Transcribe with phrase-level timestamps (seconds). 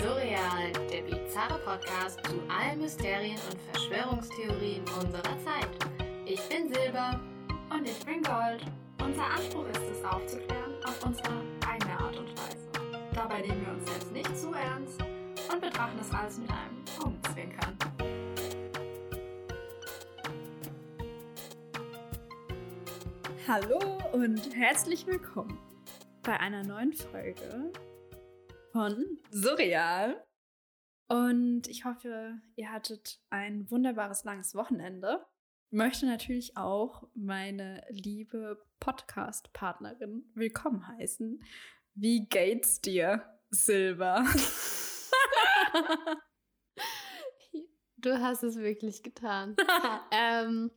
[0.00, 5.68] Surreal, der bizarre Podcast zu allen Mysterien und Verschwörungstheorien unserer Zeit.
[6.24, 7.20] Ich bin Silber.
[7.68, 8.64] Und ich bin Gold.
[9.04, 12.68] Unser Anspruch ist es, aufzuklären auf unsere eigene Art und Weise.
[13.14, 15.02] Dabei nehmen wir uns selbst nicht zu ernst
[15.52, 17.76] und betrachten das alles mit einem Augenzwinkern.
[23.46, 25.58] Hallo und herzlich willkommen
[26.22, 27.70] bei einer neuen Folge
[28.72, 30.24] von Surreal.
[31.08, 35.24] Und ich hoffe, ihr hattet ein wunderbares langes Wochenende.
[35.70, 41.42] Möchte natürlich auch meine liebe Podcast-Partnerin willkommen heißen.
[41.94, 44.24] Wie geht's dir, Silber?
[48.02, 49.54] Du hast es wirklich getan.
[50.10, 50.70] ähm,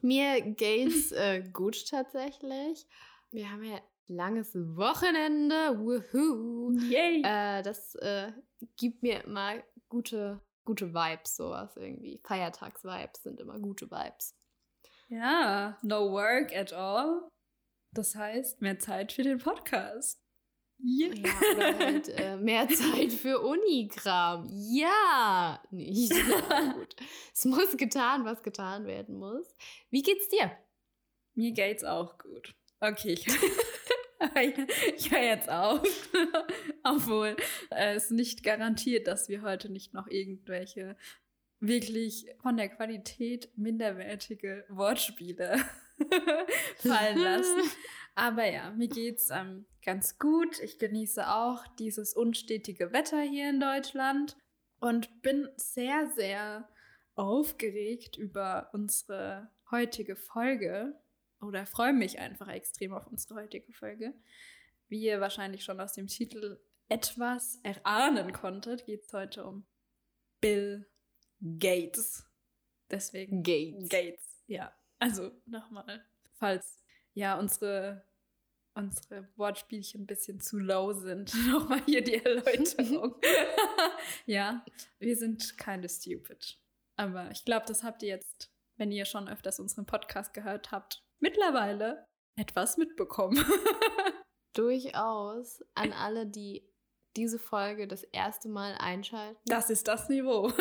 [0.00, 2.86] mir geht's äh, gut tatsächlich.
[3.30, 5.78] Wir haben ja langes Wochenende.
[5.78, 6.72] Woohoo!
[6.88, 7.22] Yay!
[7.24, 8.32] Äh, das äh,
[8.76, 12.20] gibt mir immer gute, gute Vibes, sowas irgendwie.
[12.24, 14.34] Feiertags-Vibes sind immer gute Vibes.
[15.08, 17.28] Ja, no work at all.
[17.92, 20.20] Das heißt, mehr Zeit für den Podcast.
[20.78, 21.14] Yeah.
[21.14, 24.46] Ja, oder halt äh, mehr Zeit für Unikram.
[24.50, 26.12] Ja, nicht.
[26.50, 26.94] Ja, gut.
[27.32, 29.56] Es muss getan, was getan werden muss.
[29.90, 30.50] Wie geht's dir?
[31.34, 32.54] Mir geht's auch gut.
[32.80, 33.26] Okay, ich,
[34.96, 35.82] ich höre jetzt auf.
[36.84, 37.36] Obwohl
[37.70, 40.96] äh, es nicht garantiert, dass wir heute nicht noch irgendwelche
[41.60, 45.58] wirklich von der Qualität minderwertige Wortspiele
[46.76, 47.70] fallen lassen.
[48.14, 50.58] Aber ja, mir geht's ähm, ganz gut.
[50.60, 54.36] Ich genieße auch dieses unstetige Wetter hier in Deutschland
[54.80, 56.68] und bin sehr, sehr
[57.14, 60.94] aufgeregt über unsere heutige Folge
[61.40, 64.14] oder freue mich einfach extrem auf unsere heutige Folge.
[64.88, 69.66] Wie ihr wahrscheinlich schon aus dem Titel etwas erahnen konntet, geht es heute um
[70.40, 70.86] Bill
[71.40, 72.24] Gates.
[72.90, 73.88] Deswegen Gates.
[73.88, 74.72] Gates, ja.
[74.98, 76.04] Also nochmal,
[76.34, 76.82] falls
[77.14, 78.04] ja unsere,
[78.74, 83.16] unsere Wortspielchen ein bisschen zu low sind, nochmal hier die Erläuterung.
[84.26, 84.64] ja,
[84.98, 86.58] wir sind keine stupid.
[86.94, 91.05] Aber ich glaube, das habt ihr jetzt, wenn ihr schon öfters unseren Podcast gehört habt,
[91.20, 92.06] mittlerweile
[92.38, 93.38] etwas mitbekommen.
[94.54, 96.68] Durchaus an alle, die
[97.16, 99.40] diese Folge das erste Mal einschalten.
[99.46, 100.52] Das ist das Niveau.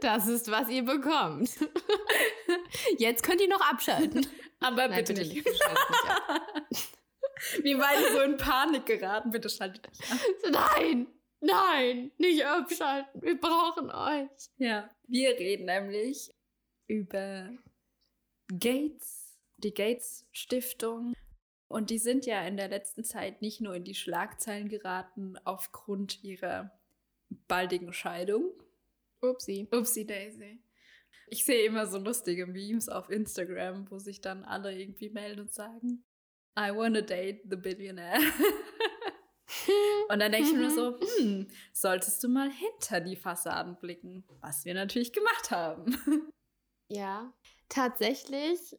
[0.00, 1.50] das ist, was ihr bekommt.
[2.98, 4.26] Jetzt könnt ihr noch abschalten.
[4.60, 5.46] Aber Nein, bitte, bitte, nicht.
[5.46, 5.60] nicht
[7.62, 9.30] Wir waren so in Panik geraten.
[9.30, 10.18] Bitte schaltet nicht ab.
[10.50, 11.06] Nein,
[11.40, 13.22] nein, nicht abschalten.
[13.22, 14.28] Wir brauchen euch.
[14.58, 16.30] Ja, wir reden nämlich
[16.88, 17.50] über
[18.48, 21.14] Gates, die Gates Stiftung.
[21.68, 26.22] Und die sind ja in der letzten Zeit nicht nur in die Schlagzeilen geraten aufgrund
[26.22, 26.70] ihrer
[27.48, 28.52] baldigen Scheidung.
[29.20, 29.68] Upsi.
[29.72, 30.60] Upsi Daisy.
[31.28, 35.52] Ich sehe immer so lustige Memes auf Instagram, wo sich dann alle irgendwie melden und
[35.52, 36.04] sagen,
[36.56, 38.20] I wanna date the billionaire.
[40.08, 44.64] und dann denke ich mir so, hm, solltest du mal hinter die Fassaden blicken, was
[44.64, 45.98] wir natürlich gemacht haben.
[46.88, 47.32] Ja,
[47.68, 48.78] tatsächlich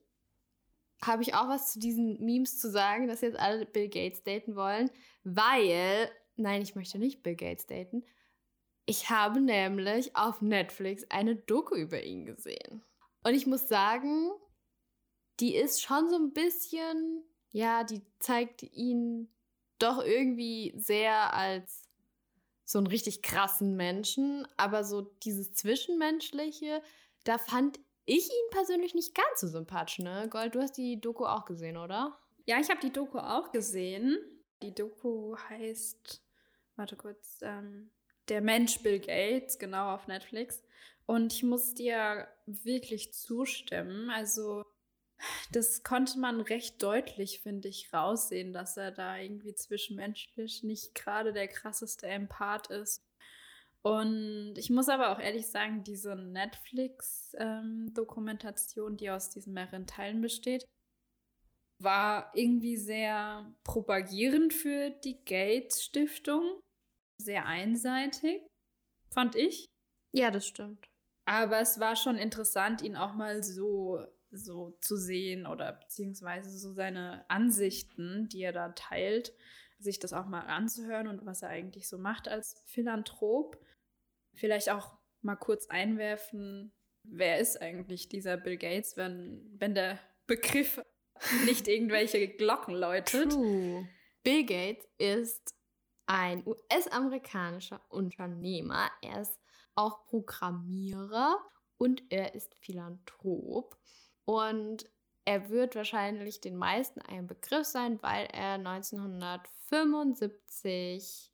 [1.02, 4.56] habe ich auch was zu diesen Memes zu sagen, dass jetzt alle Bill Gates daten
[4.56, 4.90] wollen,
[5.24, 8.04] weil, nein, ich möchte nicht Bill Gates daten.
[8.86, 12.84] Ich habe nämlich auf Netflix eine Doku über ihn gesehen.
[13.24, 14.32] Und ich muss sagen,
[15.40, 19.30] die ist schon so ein bisschen, ja, die zeigt ihn
[19.78, 21.84] doch irgendwie sehr als
[22.66, 26.82] so einen richtig krassen Menschen, aber so dieses Zwischenmenschliche,
[27.24, 30.28] da fand ich ihn persönlich nicht ganz so sympathisch, ne?
[30.30, 32.18] Gold, du hast die Doku auch gesehen, oder?
[32.46, 34.18] Ja, ich habe die Doku auch gesehen.
[34.64, 36.24] Die Doku heißt,
[36.76, 37.92] warte kurz, ähm,
[38.30, 40.64] Der Mensch Bill Gates, genau auf Netflix.
[41.06, 44.10] Und ich muss dir wirklich zustimmen.
[44.10, 44.66] Also,
[45.52, 51.34] das konnte man recht deutlich, finde ich, raussehen, dass er da irgendwie zwischenmenschlich nicht gerade
[51.34, 53.02] der krasseste Empath ist.
[53.84, 60.22] Und ich muss aber auch ehrlich sagen, diese Netflix-Dokumentation, ähm, die aus diesen mehreren Teilen
[60.22, 60.66] besteht,
[61.80, 66.60] war irgendwie sehr propagierend für die Gates-Stiftung.
[67.20, 68.42] Sehr einseitig,
[69.14, 69.68] fand ich.
[70.14, 70.90] Ja, das stimmt.
[71.26, 76.74] Aber es war schon interessant, ihn auch mal so, so zu sehen oder beziehungsweise so
[76.74, 79.34] seine Ansichten, die er da teilt,
[79.80, 83.58] sich das auch mal anzuhören und was er eigentlich so macht als Philanthrop.
[84.34, 90.82] Vielleicht auch mal kurz einwerfen, wer ist eigentlich dieser Bill Gates, wenn, wenn der Begriff
[91.46, 93.32] nicht irgendwelche Glocken läutet.
[93.32, 93.88] True.
[94.24, 95.56] Bill Gates ist
[96.06, 98.90] ein US-amerikanischer Unternehmer.
[99.02, 99.40] Er ist
[99.76, 101.38] auch Programmierer
[101.78, 103.78] und er ist Philanthrop.
[104.26, 104.90] Und
[105.28, 111.34] er wird wahrscheinlich den meisten ein Begriff sein, weil er 1975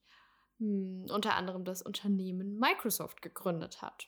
[0.58, 4.08] mh, hm, unter anderem das Unternehmen Microsoft gegründet hat.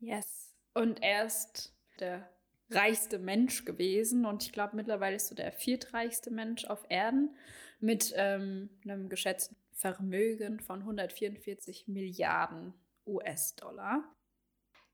[0.00, 0.52] Yes.
[0.74, 2.28] Und er ist der
[2.70, 7.36] reichste Mensch gewesen und ich glaube mittlerweile ist so der viertreichste Mensch auf Erden
[7.78, 12.74] mit ähm, einem geschätzten Vermögen von 144 Milliarden
[13.06, 14.02] US-Dollar.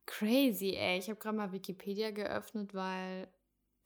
[0.04, 0.98] Crazy, ey.
[0.98, 3.28] Ich habe gerade mal Wikipedia geöffnet, weil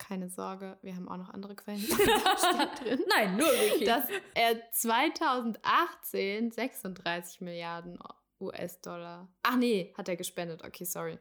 [0.01, 1.81] keine Sorge, wir haben auch noch andere Quellen.
[3.09, 3.85] Nein, nur Wiki.
[3.85, 4.05] Dass
[4.35, 7.99] er 2018 36 Milliarden
[8.41, 9.29] US-Dollar.
[9.43, 10.65] Ach nee, hat er gespendet.
[10.65, 11.19] Okay, sorry.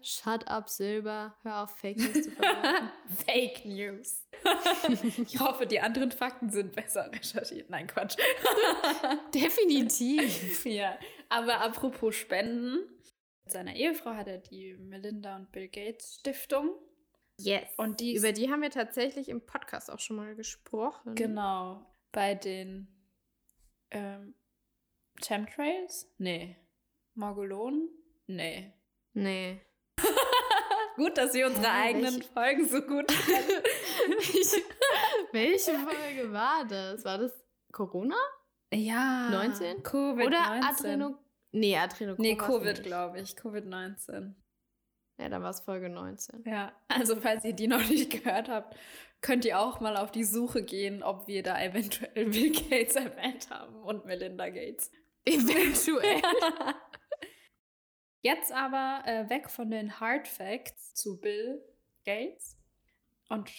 [0.00, 1.36] Shut up, Silber.
[1.42, 2.90] Hör auf, Fake News zu verbreiten.
[3.26, 4.26] Fake News.
[5.18, 7.70] ich hoffe, die anderen Fakten sind besser recherchiert.
[7.70, 8.16] Nein, Quatsch.
[9.32, 10.64] Definitiv.
[10.64, 10.98] Ja,
[11.28, 12.78] aber apropos Spenden.
[13.44, 16.70] Mit seiner Ehefrau hat er die Melinda und Bill Gates Stiftung.
[17.44, 17.64] Yes.
[17.76, 21.14] Und die Über die haben wir tatsächlich im Podcast auch schon mal gesprochen.
[21.14, 21.86] Genau.
[22.12, 22.88] Bei den
[23.90, 24.34] ähm,
[25.20, 26.12] Chemtrails?
[26.18, 26.56] Nee.
[27.14, 27.88] Margulonen?
[28.26, 28.72] Nee.
[29.12, 29.60] Nee.
[30.96, 32.28] gut, dass wir unsere Hä, eigenen welche?
[32.32, 33.62] Folgen so gut kennen.
[35.32, 37.04] welche Folge war das?
[37.04, 37.32] War das
[37.72, 38.16] Corona?
[38.72, 39.28] Ja.
[39.30, 39.82] 19?
[39.82, 40.26] Covid-19.
[40.26, 41.18] Oder Adreno...
[41.54, 43.32] Nee, Adreno Nee, Covid, glaube ich.
[43.32, 44.34] Covid-19.
[45.18, 46.44] Ja, dann war es Folge 19.
[46.46, 48.76] Ja, also falls ihr die noch nicht gehört habt,
[49.20, 53.50] könnt ihr auch mal auf die Suche gehen, ob wir da eventuell Bill Gates erwähnt
[53.50, 54.90] haben und Melinda Gates.
[55.24, 56.22] Eventuell.
[58.22, 61.62] Jetzt aber äh, weg von den Hard Facts zu Bill
[62.04, 62.56] Gates
[63.28, 63.50] und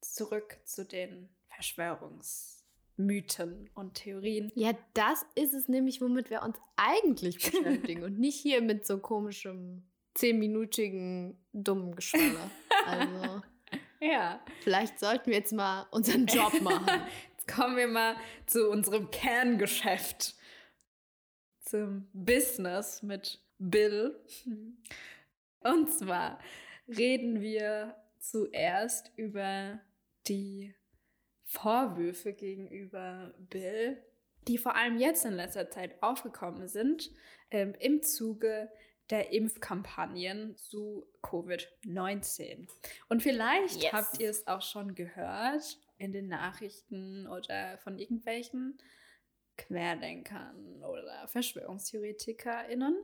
[0.00, 4.52] zurück zu den Verschwörungsmythen und Theorien.
[4.54, 8.98] Ja, das ist es nämlich, womit wir uns eigentlich beschäftigen und nicht hier mit so
[8.98, 9.87] komischem
[10.18, 12.50] zehnminütigen dummen Geschwaller.
[12.86, 13.42] Also.
[14.00, 14.44] ja.
[14.62, 17.02] Vielleicht sollten wir jetzt mal unseren Job machen.
[17.30, 18.16] Jetzt kommen wir mal
[18.46, 20.34] zu unserem Kerngeschäft.
[21.60, 24.18] Zum Business mit Bill.
[25.60, 26.40] Und zwar
[26.88, 29.80] reden wir zuerst über
[30.26, 30.74] die
[31.44, 34.02] Vorwürfe gegenüber Bill,
[34.48, 37.10] die vor allem jetzt in letzter Zeit aufgekommen sind,
[37.50, 38.70] ähm, im Zuge
[39.10, 42.68] der Impfkampagnen zu Covid-19.
[43.08, 43.92] Und vielleicht yes.
[43.92, 48.78] habt ihr es auch schon gehört in den Nachrichten oder von irgendwelchen
[49.56, 52.96] Querdenkern oder VerschwörungstheoretikerInnen,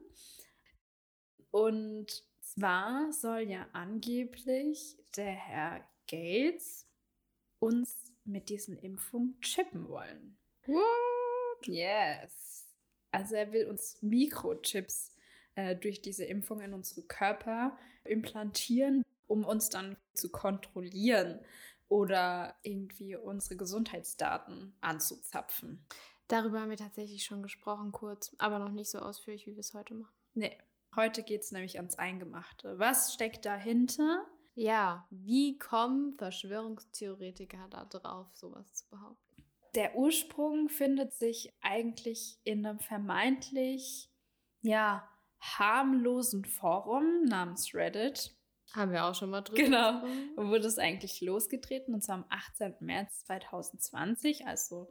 [1.55, 6.89] und zwar soll ja angeblich der Herr Gates
[7.61, 10.37] uns mit diesen Impfungen chippen wollen.
[10.67, 11.67] What?
[11.69, 12.67] Yes.
[13.13, 15.14] Also er will uns Mikrochips
[15.55, 21.41] äh, durch diese Impfung in unsere Körper implantieren, um uns dann zu kontrollieren
[21.89, 25.85] oder irgendwie unsere Gesundheitsdaten anzuzapfen.
[26.29, 29.75] Darüber haben wir tatsächlich schon gesprochen, kurz, aber noch nicht so ausführlich, wie wir es
[29.75, 30.15] heute machen.
[30.35, 30.59] Nee,
[30.97, 32.79] Heute geht es nämlich ans Eingemachte.
[32.79, 34.25] Was steckt dahinter?
[34.55, 39.45] Ja, wie kommen Verschwörungstheoretiker da drauf, sowas zu behaupten?
[39.75, 44.09] Der Ursprung findet sich eigentlich in einem vermeintlich,
[44.63, 45.09] ja,
[45.59, 48.35] harmlosen Forum namens Reddit.
[48.73, 50.03] Haben wir auch schon mal drüber Genau.
[50.37, 51.95] Wo wurde es eigentlich losgetreten?
[51.95, 52.75] Und zwar am 18.
[52.81, 54.91] März 2020, also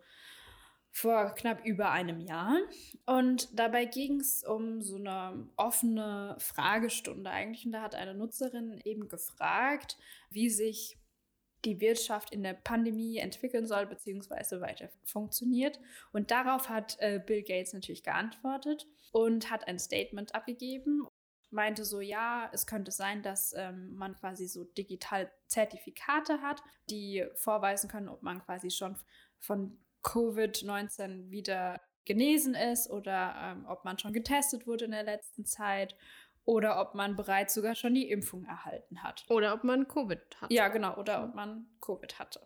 [0.92, 2.60] vor knapp über einem Jahr.
[3.06, 7.66] Und dabei ging es um so eine offene Fragestunde eigentlich.
[7.66, 9.98] Und da hat eine Nutzerin eben gefragt,
[10.30, 10.98] wie sich
[11.66, 15.80] die Wirtschaft in der Pandemie entwickeln soll, beziehungsweise weiter funktioniert.
[16.12, 21.08] Und darauf hat äh, Bill Gates natürlich geantwortet und hat ein Statement abgegeben.
[21.52, 27.26] Meinte so, ja, es könnte sein, dass ähm, man quasi so digital Zertifikate hat, die
[27.36, 28.98] vorweisen können, ob man quasi schon
[29.38, 35.46] von Covid-19 wieder genesen ist oder ähm, ob man schon getestet wurde in der letzten
[35.46, 35.96] Zeit
[36.46, 39.26] oder ob man bereits sogar schon die Impfung erhalten hat.
[39.30, 40.54] Oder ob man Covid hatte.
[40.54, 42.46] Ja, genau, oder ob man Covid hatte.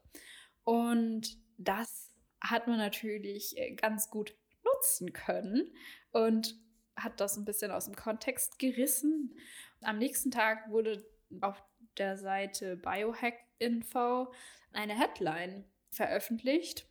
[0.64, 5.74] Und das hat man natürlich äh, ganz gut nutzen können
[6.12, 6.56] und
[6.96, 9.38] hat das ein bisschen aus dem Kontext gerissen.
[9.82, 11.06] Am nächsten Tag wurde
[11.42, 11.64] auf
[11.98, 14.32] der Seite Biohack Info
[14.72, 16.88] eine Headline veröffentlicht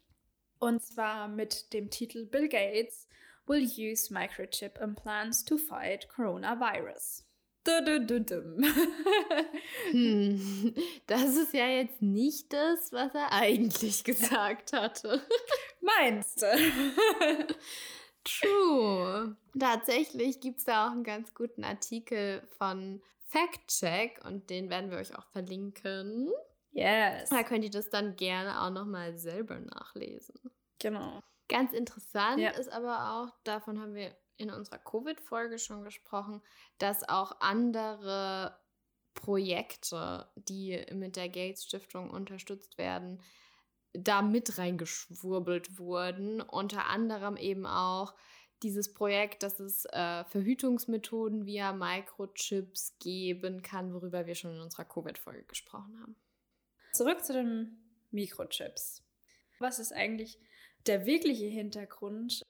[0.59, 3.09] und zwar mit dem Titel Bill Gates
[3.47, 7.23] will use microchip implants to fight coronavirus.
[9.91, 10.75] hm,
[11.07, 15.21] das ist ja jetzt nicht das, was er eigentlich gesagt hatte.
[15.81, 16.47] Meinst du?
[18.25, 19.37] True.
[19.59, 24.99] Tatsächlich gibt es da auch einen ganz guten Artikel von Fact-Check und den werden wir
[24.99, 26.31] euch auch verlinken.
[26.71, 27.31] Yes.
[27.31, 30.37] Da könnt ihr das dann gerne auch nochmal selber nachlesen.
[30.79, 31.23] Genau.
[31.49, 32.51] Ganz interessant Ja.
[32.51, 36.43] ist aber auch, davon haben wir in unserer Covid-Folge schon gesprochen,
[36.79, 38.59] dass auch andere
[39.15, 43.23] Projekte, die mit der Gates Stiftung unterstützt werden,
[43.93, 46.43] da mit reingeschwurbelt wurden.
[46.43, 48.15] Unter anderem eben auch
[48.63, 54.85] dieses Projekt, dass es äh, Verhütungsmethoden via Microchips geben kann, worüber wir schon in unserer
[54.85, 56.17] Covid-Folge gesprochen haben.
[56.93, 57.79] Zurück zu den
[58.11, 59.03] Mikrochips.
[59.59, 60.39] Was ist eigentlich
[60.87, 62.43] der wirkliche Hintergrund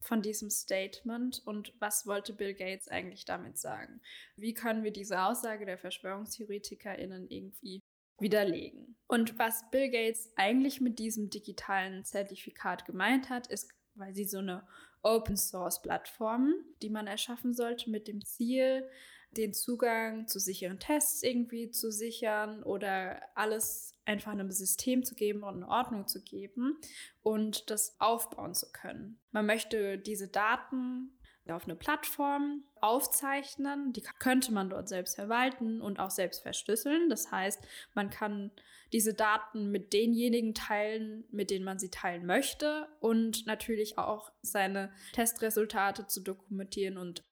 [0.00, 4.00] von diesem Statement und was wollte Bill Gates eigentlich damit sagen?
[4.36, 7.80] Wie können wir diese Aussage der VerschwörungstheoretikerInnen irgendwie
[8.18, 8.96] widerlegen?
[9.06, 14.66] Und was Bill Gates eigentlich mit diesem digitalen Zertifikat gemeint hat, ist quasi so eine
[15.02, 18.88] Open Source Plattform, die man erschaffen sollte mit dem Ziel,
[19.36, 25.42] den Zugang zu sicheren Tests irgendwie zu sichern oder alles einfach einem System zu geben
[25.42, 26.78] und eine Ordnung zu geben
[27.22, 29.18] und das aufbauen zu können.
[29.30, 31.18] Man möchte diese Daten
[31.52, 37.10] auf eine Plattform aufzeichnen, die könnte man dort selbst verwalten und auch selbst verschlüsseln.
[37.10, 37.62] Das heißt,
[37.92, 38.50] man kann
[38.92, 44.92] diese Daten mit denjenigen teilen, mit denen man sie teilen möchte und natürlich auch seine
[45.12, 47.22] Testresultate zu dokumentieren und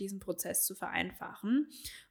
[0.00, 1.68] diesen Prozess zu vereinfachen.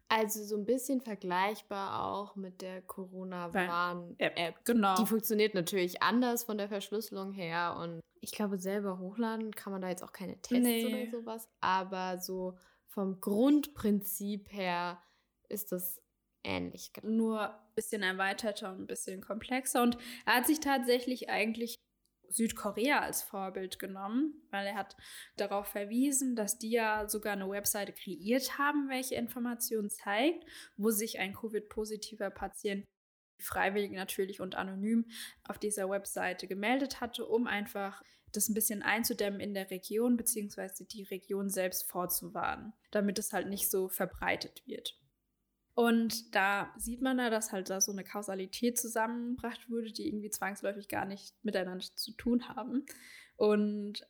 [0.10, 4.66] Also so ein bisschen vergleichbar auch mit der Corona-Warn-App.
[4.66, 4.96] Genau.
[4.96, 9.82] Die funktioniert natürlich anders von der Verschlüsselung her und ich glaube, selber hochladen kann man
[9.82, 11.10] da jetzt auch keine Tests Nee.
[11.10, 11.50] oder sowas.
[11.62, 15.02] Aber so vom Grundprinzip her
[15.50, 16.02] ist das
[16.44, 16.92] ähnlich.
[17.04, 19.82] nur ein bisschen erweiterter und ein bisschen komplexer.
[19.82, 21.83] Und er hat sich tatsächlich eigentlich
[22.30, 24.96] Südkorea als Vorbild genommen, weil er hat
[25.38, 30.44] darauf verwiesen, dass die ja sogar eine Webseite kreiert haben, welche Informationen zeigt,
[30.78, 32.86] wo sich ein Covid-positiver Patient
[33.40, 35.06] freiwillig natürlich und anonym
[35.44, 38.02] auf dieser Webseite gemeldet hatte, um einfach
[38.32, 43.48] das ein bisschen einzudämmen in der Region, beziehungsweise die Region selbst vorzuwarnen, damit es halt
[43.48, 44.98] nicht so verbreitet wird.
[45.76, 50.30] Und da sieht man da, dass halt da so eine Kausalität zusammengebracht wurde, die irgendwie
[50.30, 52.86] zwangsläufig gar nicht miteinander zu tun haben.
[53.38, 54.08] Und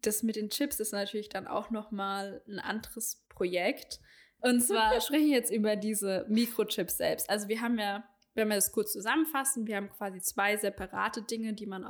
[0.00, 4.00] das mit den Chips ist natürlich dann auch noch mal ein anderes Projekt.
[4.40, 7.28] Und zwar sprechen wir jetzt über diese Mikrochips selbst.
[7.28, 11.52] Also wir haben ja, wenn wir das kurz zusammenfassen, wir haben quasi zwei separate Dinge,
[11.52, 11.84] die man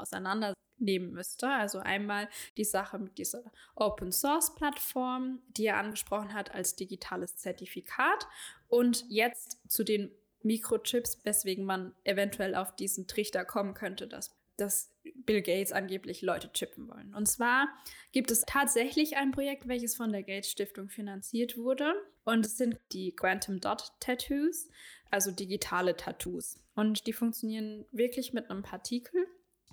[0.74, 1.48] auseinandernehmen müsste.
[1.48, 3.42] Also einmal die Sache mit dieser
[3.74, 8.26] Open Source Plattform, die er angesprochen hat als digitales Zertifikat.
[8.68, 10.10] Und jetzt zu den
[10.42, 14.92] Mikrochips, weswegen man eventuell auf diesen Trichter kommen könnte, dass, dass
[15.24, 17.14] Bill Gates angeblich Leute chippen wollen.
[17.14, 17.68] Und zwar
[18.12, 21.94] gibt es tatsächlich ein Projekt, welches von der Gates Stiftung finanziert wurde.
[22.24, 24.68] Und es sind die Quantum Dot Tattoos,
[25.10, 26.60] also digitale Tattoos.
[26.74, 29.26] Und die funktionieren wirklich mit einem Partikel,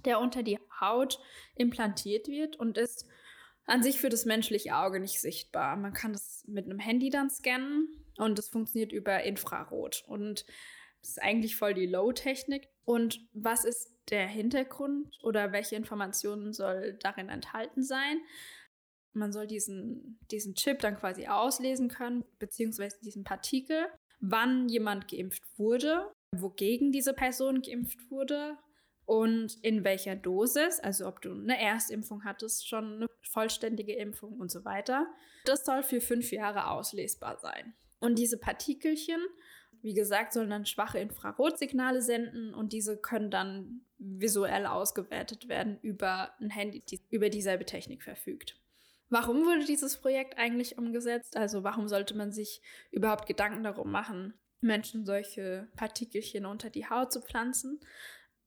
[0.06, 1.20] der unter die Haut
[1.56, 3.08] implantiert wird und ist
[3.66, 5.76] an sich für das menschliche Auge nicht sichtbar.
[5.78, 10.04] Man kann das mit einem Handy dann scannen und das funktioniert über Infrarot.
[10.08, 10.46] Und
[11.02, 12.68] das ist eigentlich voll die Low-Technik.
[12.86, 18.20] Und was ist der Hintergrund oder welche Informationen soll darin enthalten sein?
[19.14, 23.88] Man soll diesen, diesen Chip dann quasi auslesen können, beziehungsweise diesen Partikel,
[24.20, 28.58] wann jemand geimpft wurde, wogegen diese Person geimpft wurde
[29.12, 34.50] und in welcher Dosis, also ob du eine Erstimpfung hattest, schon eine vollständige Impfung und
[34.50, 35.06] so weiter.
[35.44, 37.74] Das soll für fünf Jahre auslesbar sein.
[38.00, 39.20] Und diese Partikelchen,
[39.82, 46.32] wie gesagt, sollen dann schwache Infrarotsignale senden und diese können dann visuell ausgewertet werden über
[46.40, 48.62] ein Handy, die über dieselbe Technik verfügt.
[49.10, 51.36] Warum wurde dieses Projekt eigentlich umgesetzt?
[51.36, 57.12] Also warum sollte man sich überhaupt Gedanken darum machen, Menschen solche Partikelchen unter die Haut
[57.12, 57.82] zu pflanzen?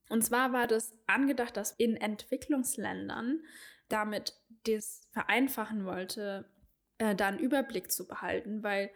[0.08, 3.40] Und zwar war das angedacht, dass in Entwicklungsländern
[3.88, 4.34] damit
[4.66, 6.50] das vereinfachen wollte,
[6.98, 8.90] äh, da einen Überblick zu behalten, weil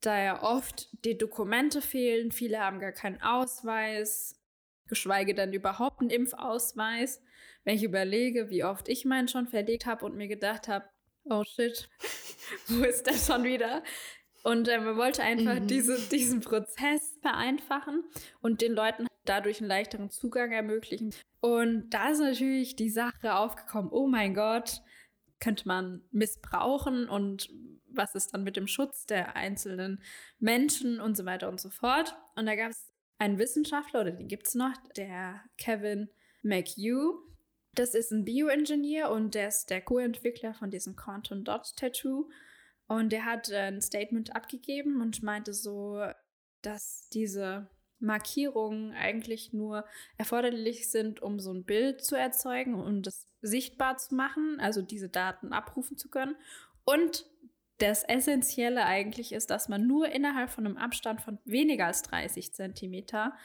[0.00, 4.40] da ja oft die Dokumente fehlen, viele haben gar keinen Ausweis,
[4.88, 7.22] geschweige denn überhaupt einen Impfausweis.
[7.64, 10.86] Wenn ich überlege, wie oft ich meinen schon verlegt habe und mir gedacht habe,
[11.24, 11.88] oh shit,
[12.68, 13.82] wo ist der schon wieder?
[14.42, 15.68] Und äh, man wollte einfach Mhm.
[15.68, 18.02] diese, diesen Prozess vereinfachen
[18.40, 21.14] und den Leuten dadurch einen leichteren Zugang ermöglichen.
[21.40, 24.82] Und da ist natürlich die Sache aufgekommen, oh mein Gott,
[25.40, 27.50] könnte man missbrauchen und
[27.88, 30.00] was ist dann mit dem Schutz der einzelnen
[30.38, 32.16] Menschen und so weiter und so fort.
[32.36, 36.08] Und da gab es einen Wissenschaftler, oder den gibt es noch, der Kevin
[36.42, 37.18] McHugh.
[37.74, 42.28] Das ist ein Bioingenieur und der ist der Co-Entwickler von diesem Quantum Dot Tattoo.
[42.86, 46.04] Und der hat äh, ein Statement abgegeben und meinte so,
[46.62, 47.68] dass diese
[48.02, 49.84] Markierungen eigentlich nur
[50.18, 55.08] erforderlich sind, um so ein Bild zu erzeugen und das sichtbar zu machen, also diese
[55.08, 56.36] Daten abrufen zu können.
[56.84, 57.26] Und
[57.78, 62.52] das Essentielle eigentlich ist, dass man nur innerhalb von einem Abstand von weniger als 30
[62.52, 63.36] Zentimeter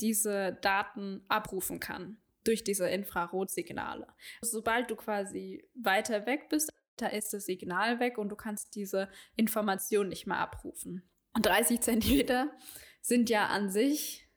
[0.00, 4.06] diese Daten abrufen kann durch diese Infrarotsignale.
[4.40, 9.08] Sobald du quasi weiter weg bist, da ist das Signal weg und du kannst diese
[9.34, 11.08] Information nicht mehr abrufen.
[11.34, 12.50] Und 30 Zentimeter
[13.06, 14.28] sind ja an sich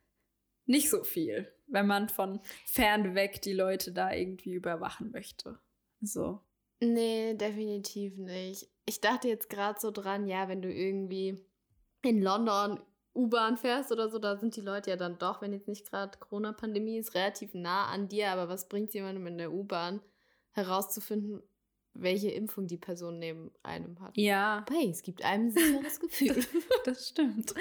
[0.67, 5.57] nicht so viel, wenn man von fern weg die Leute da irgendwie überwachen möchte.
[6.01, 6.41] So.
[6.79, 8.69] Nee, definitiv nicht.
[8.85, 11.43] Ich dachte jetzt gerade so dran, ja, wenn du irgendwie
[12.03, 12.79] in London
[13.15, 16.19] U-Bahn fährst oder so, da sind die Leute ja dann doch, wenn jetzt nicht gerade
[16.19, 18.29] Corona-Pandemie ist, relativ nah an dir.
[18.29, 19.99] Aber was bringt jemandem in der U-Bahn
[20.51, 21.41] herauszufinden,
[22.01, 24.17] welche Impfung die Person neben einem hat?
[24.17, 24.63] Ja.
[24.65, 26.45] Aber hey, es gibt einem ein sicheres Gefühl.
[26.85, 27.53] das stimmt.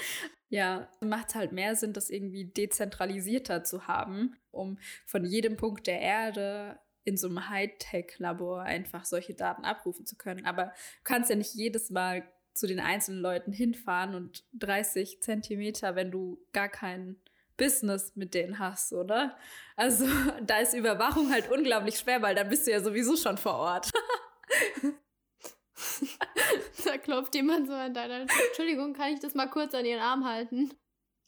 [0.48, 5.86] Ja, macht es halt mehr Sinn, das irgendwie dezentralisierter zu haben, um von jedem Punkt
[5.86, 10.46] der Erde in so einem Hightech-Labor einfach solche Daten abrufen zu können.
[10.46, 15.94] Aber du kannst ja nicht jedes Mal zu den einzelnen Leuten hinfahren und 30 Zentimeter,
[15.94, 17.16] wenn du gar kein
[17.56, 19.36] Business mit denen hast, oder?
[19.76, 20.06] Also
[20.46, 23.90] da ist Überwachung halt unglaublich schwer, weil dann bist du ja sowieso schon vor Ort.
[26.84, 28.20] da klopft jemand so an deiner.
[28.20, 30.70] Entschuldigung, kann ich das mal kurz an ihren Arm halten?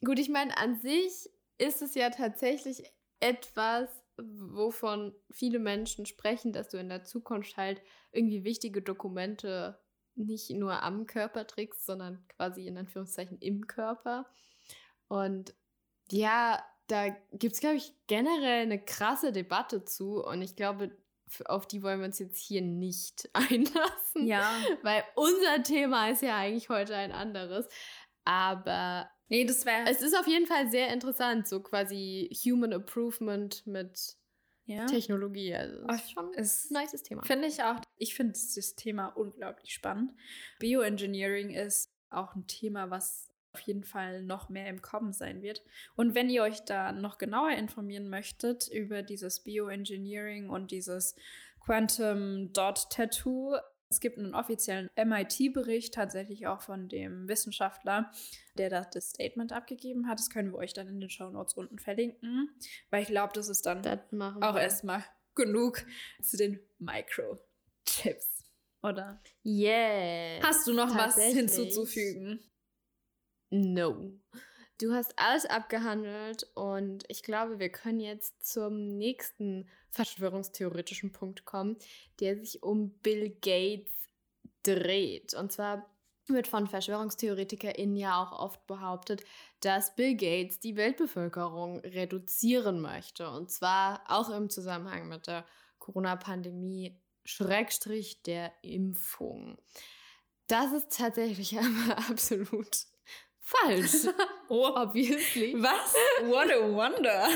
[0.05, 2.83] Gut, ich meine, an sich ist es ja tatsächlich
[3.21, 9.79] etwas, wovon viele Menschen sprechen, dass du in der Zukunft halt irgendwie wichtige Dokumente
[10.15, 14.27] nicht nur am Körper trägst, sondern quasi in Anführungszeichen im Körper.
[15.09, 15.55] Und
[16.11, 20.25] ja, da gibt es, glaube ich, generell eine krasse Debatte zu.
[20.25, 20.97] Und ich glaube,
[21.47, 24.27] auf die wollen wir uns jetzt hier nicht einlassen.
[24.27, 24.51] Ja.
[24.83, 27.69] Weil unser Thema ist ja eigentlich heute ein anderes.
[28.25, 29.89] Aber nee, das wäre.
[29.89, 34.17] Es ist auf jeden Fall sehr interessant, so quasi Human Improvement mit
[34.67, 34.87] ja.
[34.87, 35.55] Technologie.
[35.55, 37.23] Also das ist schon ist, ein nices Thema.
[37.23, 37.81] Finde ich auch.
[37.97, 40.13] Ich finde das Thema unglaublich spannend.
[40.59, 45.63] Bioengineering ist auch ein Thema, was auf jeden Fall noch mehr im Kommen sein wird.
[45.97, 51.15] Und wenn ihr euch da noch genauer informieren möchtet über dieses Bioengineering und dieses
[51.61, 53.57] Quantum Dot Tattoo,
[53.91, 58.13] es gibt einen offiziellen MIT-Bericht, tatsächlich auch von dem Wissenschaftler,
[58.57, 60.21] der das Statement abgegeben hat.
[60.21, 62.55] Das können wir euch dann in den Show Notes unten verlinken,
[62.91, 63.85] weil ich glaube, das ist dann
[64.41, 65.85] auch erstmal genug
[66.23, 68.45] zu den Micro-Chips.
[68.83, 69.21] Oder?
[69.45, 70.41] Yeah.
[70.43, 72.41] Hast du noch was hinzuzufügen?
[73.51, 74.13] No.
[74.79, 81.77] Du hast alles abgehandelt und ich glaube, wir können jetzt zum nächsten verschwörungstheoretischen Punkt kommen,
[82.21, 83.93] der sich um Bill Gates
[84.63, 85.35] dreht.
[85.35, 85.87] Und zwar
[86.29, 89.23] wird von VerschwörungstheoretikerInnen ja auch oft behauptet,
[89.61, 93.29] dass Bill Gates die Weltbevölkerung reduzieren möchte.
[93.31, 95.45] Und zwar auch im Zusammenhang mit der
[95.79, 99.59] Corona-Pandemie, Schrägstrich der Impfung.
[100.47, 102.87] Das ist tatsächlich aber absolut
[103.51, 104.09] falsch.
[104.49, 105.55] oh, obviously.
[105.55, 105.95] Was?
[106.23, 107.29] What a wonder.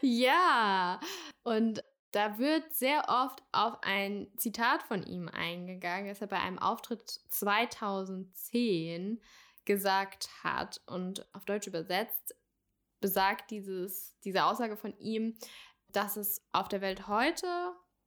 [0.00, 1.00] ja.
[1.42, 6.58] Und da wird sehr oft auf ein Zitat von ihm eingegangen, das er bei einem
[6.58, 9.20] Auftritt 2010
[9.64, 12.34] gesagt hat und auf Deutsch übersetzt
[13.00, 15.36] besagt dieses, diese Aussage von ihm,
[15.88, 17.46] dass es auf der Welt heute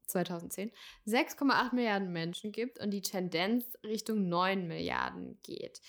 [0.07, 0.71] 2010
[1.05, 5.81] 6,8 Milliarden Menschen gibt und die Tendenz Richtung 9 Milliarden geht.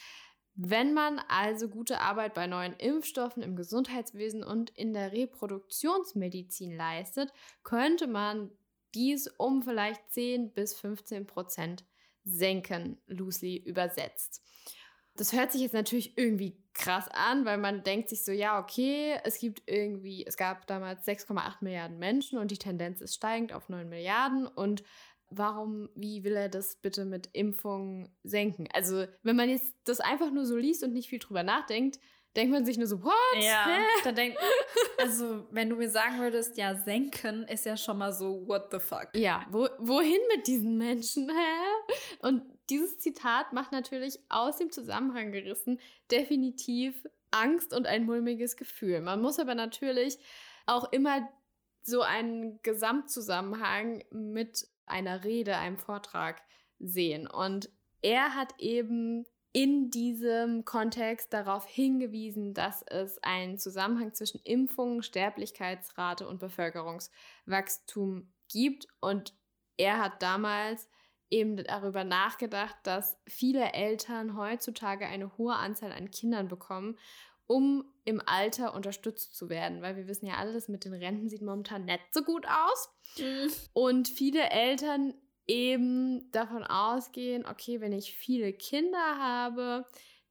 [0.55, 7.33] Wenn man also gute Arbeit bei neuen Impfstoffen im Gesundheitswesen und in der Reproduktionsmedizin leistet,
[7.63, 8.51] könnte man
[8.95, 11.85] dies um vielleicht 10 bis 15 Prozent
[12.25, 14.43] senken, loosely übersetzt.
[15.17, 19.19] Das hört sich jetzt natürlich irgendwie krass an, weil man denkt sich so, ja, okay,
[19.25, 23.69] es gibt irgendwie, es gab damals 6,8 Milliarden Menschen und die Tendenz ist steigend auf
[23.69, 24.83] 9 Milliarden und
[25.31, 28.69] warum, wie will er das bitte mit Impfungen senken?
[28.73, 31.99] Also, wenn man jetzt das einfach nur so liest und nicht viel drüber nachdenkt,
[32.37, 33.15] denkt man sich nur so, what?
[33.43, 34.39] Ja, da denkt,
[34.99, 38.79] also, wenn du mir sagen würdest, ja, senken ist ja schon mal so, what the
[38.79, 39.09] fuck?
[39.15, 41.29] Ja, wo, wohin mit diesen Menschen?
[41.29, 41.95] Hä?
[42.21, 49.01] Und dieses Zitat macht natürlich aus dem Zusammenhang gerissen definitiv Angst und ein mulmiges Gefühl.
[49.01, 50.19] Man muss aber natürlich
[50.67, 51.29] auch immer
[51.83, 56.43] so einen Gesamtzusammenhang mit einer Rede, einem Vortrag
[56.79, 57.27] sehen.
[57.27, 57.71] Und
[58.03, 66.29] er hat eben in diesem Kontext darauf hingewiesen, dass es einen Zusammenhang zwischen Impfungen, Sterblichkeitsrate
[66.29, 68.87] und Bevölkerungswachstum gibt.
[69.01, 69.35] Und
[69.77, 70.89] er hat damals
[71.31, 76.99] eben darüber nachgedacht, dass viele Eltern heutzutage eine hohe Anzahl an Kindern bekommen,
[77.51, 79.83] um im Alter unterstützt zu werden.
[79.83, 82.89] Weil wir wissen ja alles, mit den Renten sieht momentan nicht so gut aus.
[83.19, 83.51] Mhm.
[83.73, 85.15] Und viele Eltern
[85.49, 89.85] eben davon ausgehen, okay, wenn ich viele Kinder habe,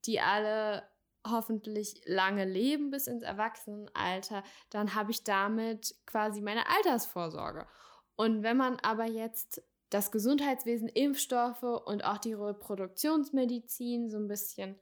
[0.05, 0.87] die alle
[1.27, 7.67] hoffentlich lange leben bis ins Erwachsenenalter, dann habe ich damit quasi meine Altersvorsorge.
[8.15, 14.79] Und wenn man aber jetzt das Gesundheitswesen, Impfstoffe und auch die Reproduktionsmedizin so ein bisschen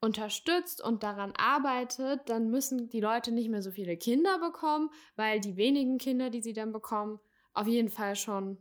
[0.00, 5.40] unterstützt und daran arbeitet, dann müssen die Leute nicht mehr so viele Kinder bekommen, weil
[5.40, 7.18] die wenigen Kinder, die sie dann bekommen,
[7.52, 8.58] auf jeden Fall schon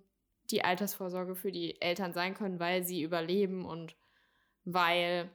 [0.49, 3.95] die Altersvorsorge für die Eltern sein können, weil sie überleben und
[4.63, 5.29] weil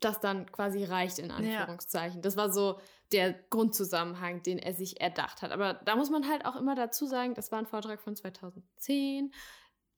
[0.00, 2.18] das dann quasi reicht, in Anführungszeichen.
[2.18, 2.22] Ja.
[2.22, 2.80] Das war so
[3.12, 5.52] der Grundzusammenhang, den er sich erdacht hat.
[5.52, 9.32] Aber da muss man halt auch immer dazu sagen, das war ein Vortrag von 2010.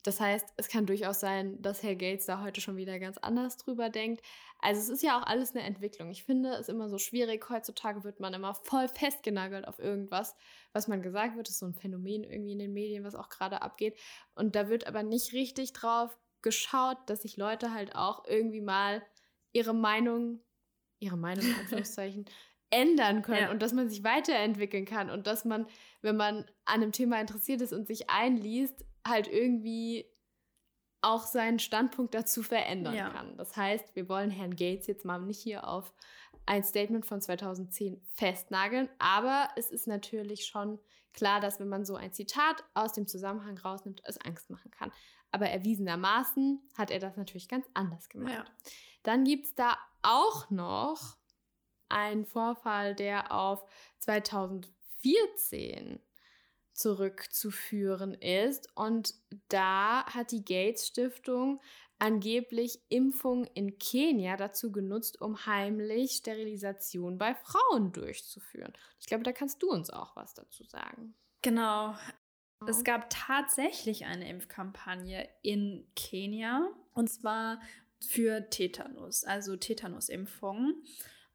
[0.02, 3.56] Das heißt, es kann durchaus sein, dass Herr Gates da heute schon wieder ganz anders
[3.56, 4.22] drüber denkt.
[4.58, 6.10] Also es ist ja auch alles eine Entwicklung.
[6.10, 7.48] Ich finde es immer so schwierig.
[7.48, 10.34] Heutzutage wird man immer voll festgenagelt auf irgendwas,
[10.72, 11.46] was man gesagt wird.
[11.46, 13.96] Das ist so ein Phänomen irgendwie in den Medien, was auch gerade abgeht.
[14.34, 19.02] Und da wird aber nicht richtig drauf geschaut, dass sich Leute halt auch irgendwie mal
[19.52, 20.40] ihre Meinung,
[20.98, 22.26] ihre Meinung in Anführungszeichen,
[22.70, 23.50] ändern können ja.
[23.50, 25.66] und dass man sich weiterentwickeln kann und dass man,
[26.00, 30.06] wenn man an einem Thema interessiert ist und sich einliest, halt irgendwie
[31.02, 33.10] auch seinen Standpunkt dazu verändern ja.
[33.10, 33.36] kann.
[33.36, 35.92] Das heißt, wir wollen Herrn Gates jetzt mal nicht hier auf
[36.46, 40.78] ein Statement von 2010 festnageln, aber es ist natürlich schon
[41.12, 44.92] klar, dass wenn man so ein Zitat aus dem Zusammenhang rausnimmt, es Angst machen kann.
[45.30, 48.34] Aber erwiesenermaßen hat er das natürlich ganz anders gemacht.
[48.34, 48.44] Ja.
[49.02, 51.16] Dann gibt es da auch noch
[51.88, 53.64] einen Vorfall, der auf
[53.98, 56.00] 2014
[56.82, 58.68] zurückzuführen ist.
[58.76, 59.14] Und
[59.48, 61.60] da hat die Gates Stiftung
[61.98, 68.72] angeblich Impfungen in Kenia dazu genutzt, um heimlich Sterilisation bei Frauen durchzuführen.
[68.98, 71.14] Ich glaube, da kannst du uns auch was dazu sagen.
[71.42, 71.94] Genau.
[72.66, 77.60] Es gab tatsächlich eine Impfkampagne in Kenia und zwar
[78.00, 80.84] für Tetanus, also Tetanusimpfungen.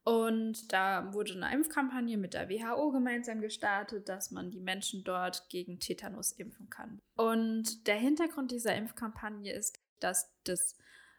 [0.07, 5.49] Und da wurde eine Impfkampagne mit der WHO gemeinsam gestartet, dass man die Menschen dort
[5.49, 7.01] gegen Tetanus impfen kann.
[7.17, 10.77] Und der Hintergrund dieser Impfkampagne ist, dass das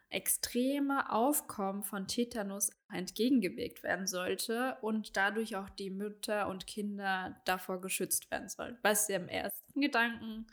[0.09, 7.81] extreme Aufkommen von Tetanus entgegengewirkt werden sollte und dadurch auch die Mütter und Kinder davor
[7.81, 10.47] geschützt werden sollen, was ja im ersten Gedanken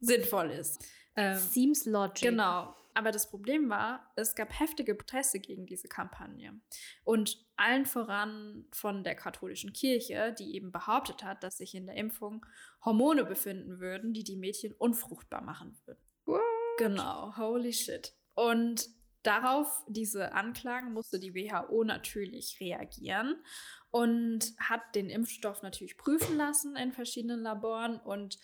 [0.00, 0.82] sinnvoll ist.
[1.16, 2.30] Ähm, Seems logic.
[2.30, 2.74] Genau.
[2.94, 6.60] Aber das Problem war, es gab heftige Proteste gegen diese Kampagne.
[7.02, 11.96] Und allen voran von der katholischen Kirche, die eben behauptet hat, dass sich in der
[11.96, 12.46] Impfung
[12.84, 16.00] Hormone befinden würden, die die Mädchen unfruchtbar machen würden.
[16.24, 16.40] What?
[16.78, 18.12] Genau, holy shit.
[18.34, 18.88] Und
[19.24, 23.42] darauf, diese Anklagen, musste die WHO natürlich reagieren
[23.90, 28.38] und hat den Impfstoff natürlich prüfen lassen in verschiedenen Laboren und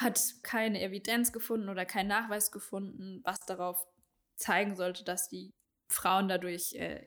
[0.00, 3.86] hat keine Evidenz gefunden oder keinen Nachweis gefunden, was darauf
[4.36, 5.52] zeigen sollte, dass die
[5.88, 7.06] Frauen dadurch äh,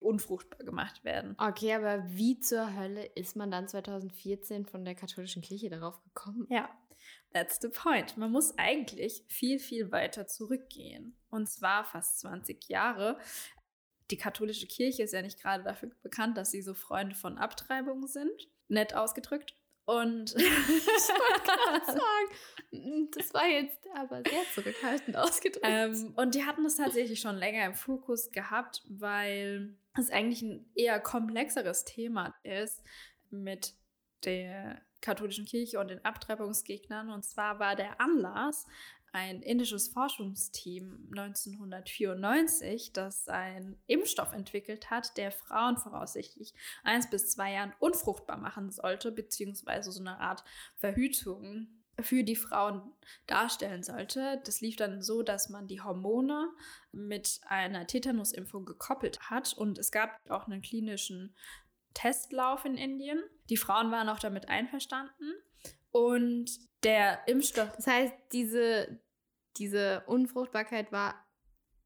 [0.00, 1.34] unfruchtbar gemacht werden.
[1.38, 6.46] Okay, aber wie zur Hölle ist man dann 2014 von der katholischen Kirche darauf gekommen?
[6.50, 6.68] Ja,
[7.32, 8.16] that's the point.
[8.16, 11.16] Man muss eigentlich viel, viel weiter zurückgehen.
[11.30, 13.18] Und zwar fast 20 Jahre.
[14.10, 18.06] Die katholische Kirche ist ja nicht gerade dafür bekannt, dass sie so Freunde von Abtreibungen
[18.06, 18.48] sind.
[18.68, 19.54] Nett ausgedrückt.
[19.86, 25.66] Und ich wollte sagen, das war jetzt aber sehr zurückhaltend ausgedrückt.
[25.68, 30.70] Ähm, und die hatten es tatsächlich schon länger im Fokus gehabt, weil es eigentlich ein
[30.74, 32.82] eher komplexeres Thema ist
[33.30, 33.74] mit
[34.24, 37.10] der katholischen Kirche und den Abtreibungsgegnern.
[37.10, 38.66] Und zwar war der Anlass
[39.14, 47.52] ein indisches Forschungsteam 1994, das einen Impfstoff entwickelt hat, der Frauen voraussichtlich eins bis zwei
[47.52, 50.42] Jahren unfruchtbar machen sollte, beziehungsweise so eine Art
[50.74, 51.68] Verhütung
[52.00, 52.82] für die Frauen
[53.28, 54.42] darstellen sollte.
[54.44, 56.48] Das lief dann so, dass man die Hormone
[56.90, 61.36] mit einer Tetanusimpfung gekoppelt hat und es gab auch einen klinischen
[61.94, 63.22] Testlauf in Indien.
[63.48, 65.34] Die Frauen waren auch damit einverstanden
[65.92, 66.50] und
[66.84, 67.72] der Impfstoff.
[67.76, 69.00] Das heißt, diese,
[69.56, 71.24] diese Unfruchtbarkeit war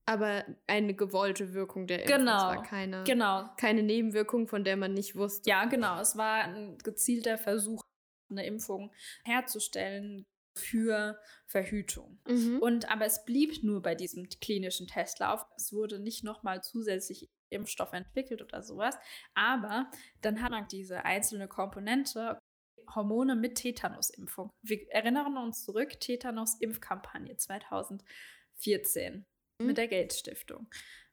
[0.06, 2.18] aber eine gewollte Wirkung der Impfung.
[2.20, 2.50] Genau.
[2.50, 3.50] Es war keine, genau.
[3.58, 5.48] keine Nebenwirkung, von der man nicht wusste.
[5.48, 6.00] Ja, genau.
[6.00, 7.82] Es war ein gezielter Versuch,
[8.30, 8.90] eine Impfung
[9.24, 12.20] herzustellen für Verhütung.
[12.26, 12.58] Mhm.
[12.60, 15.44] Und aber es blieb nur bei diesem klinischen Testlauf.
[15.56, 18.96] Es wurde nicht nochmal zusätzlich Impfstoff entwickelt oder sowas.
[19.34, 19.90] Aber
[20.22, 22.38] dann hat man diese einzelne Komponente
[22.94, 24.50] Hormone mit Tetanusimpfung.
[24.62, 29.26] Wir erinnern uns zurück, Tetanus-Impfkampagne 2014
[29.60, 29.66] Mhm.
[29.66, 30.68] mit der Gates Stiftung.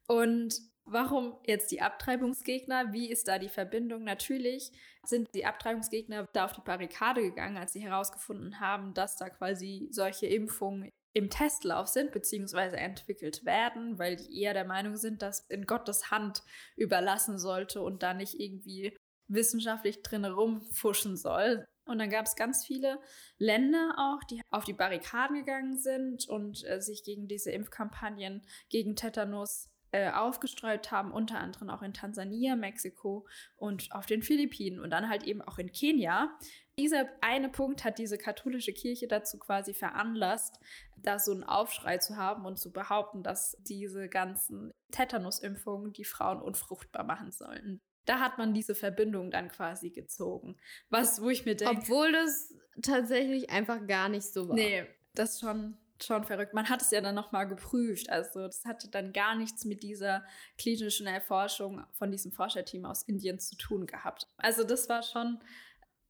[0.07, 2.93] Und warum jetzt die Abtreibungsgegner?
[2.93, 4.03] Wie ist da die Verbindung?
[4.03, 4.71] Natürlich
[5.03, 9.87] sind die Abtreibungsgegner da auf die Barrikade gegangen, als sie herausgefunden haben, dass da quasi
[9.91, 15.39] solche Impfungen im Testlauf sind, beziehungsweise entwickelt werden, weil die eher der Meinung sind, dass
[15.49, 16.43] in Gottes Hand
[16.75, 18.95] überlassen sollte und da nicht irgendwie
[19.27, 21.65] wissenschaftlich drin rumfuschen soll.
[21.85, 22.99] Und dann gab es ganz viele
[23.37, 28.95] Länder auch, die auf die Barrikaden gegangen sind und äh, sich gegen diese Impfkampagnen gegen
[28.95, 34.89] Tetanus äh, aufgesträubt haben, unter anderem auch in Tansania, Mexiko und auf den Philippinen und
[34.89, 36.37] dann halt eben auch in Kenia.
[36.77, 40.59] Dieser eine Punkt hat diese katholische Kirche dazu quasi veranlasst,
[40.97, 46.41] da so einen Aufschrei zu haben und zu behaupten, dass diese ganzen Tetanusimpfungen die Frauen
[46.41, 47.79] unfruchtbar machen sollen.
[48.05, 50.57] Da hat man diese Verbindung dann quasi gezogen.
[50.89, 51.77] Was, wo ich mir denke.
[51.77, 54.55] Obwohl das tatsächlich einfach gar nicht so war.
[54.55, 56.53] Nee, das ist schon, schon verrückt.
[56.53, 58.09] Man hat es ja dann nochmal geprüft.
[58.09, 60.23] Also, das hatte dann gar nichts mit dieser
[60.57, 64.27] klinischen Erforschung von diesem Forscherteam aus Indien zu tun gehabt.
[64.37, 65.39] Also, das war schon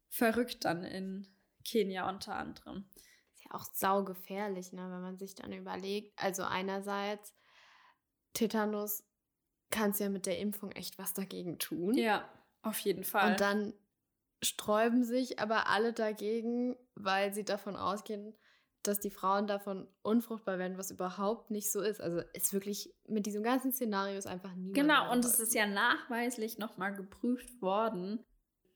[0.09, 1.27] verrückt dann in
[1.65, 2.85] Kenia unter anderem.
[3.33, 6.13] Ist ja auch saugefährlich, ne, wenn man sich dann überlegt.
[6.17, 7.33] Also einerseits,
[8.33, 9.03] Tetanus
[9.71, 11.95] kannst ja mit der Impfung echt was dagegen tun.
[11.95, 12.27] Ja,
[12.61, 13.31] auf jeden Fall.
[13.31, 13.73] Und dann
[14.43, 18.35] sträuben sich aber alle dagegen, weil sie davon ausgehen,
[18.83, 22.01] dass die Frauen davon unfruchtbar werden, was überhaupt nicht so ist.
[22.01, 24.75] Also ist wirklich mit diesem ganzen Szenario ist einfach niemand.
[24.75, 28.23] Genau, und es ist ja nachweislich nochmal geprüft worden,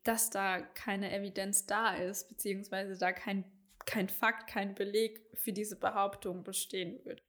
[0.03, 3.43] dass da keine Evidenz da ist, beziehungsweise da kein,
[3.85, 7.21] kein Fakt, kein Beleg für diese Behauptung bestehen wird.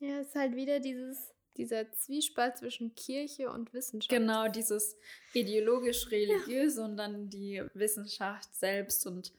[0.00, 4.08] Ja, es ist halt wieder dieses, dieser Zwiespalt zwischen Kirche und Wissenschaft.
[4.08, 4.96] Genau, dieses
[5.34, 9.32] ideologisch-religiöse und dann die Wissenschaft selbst und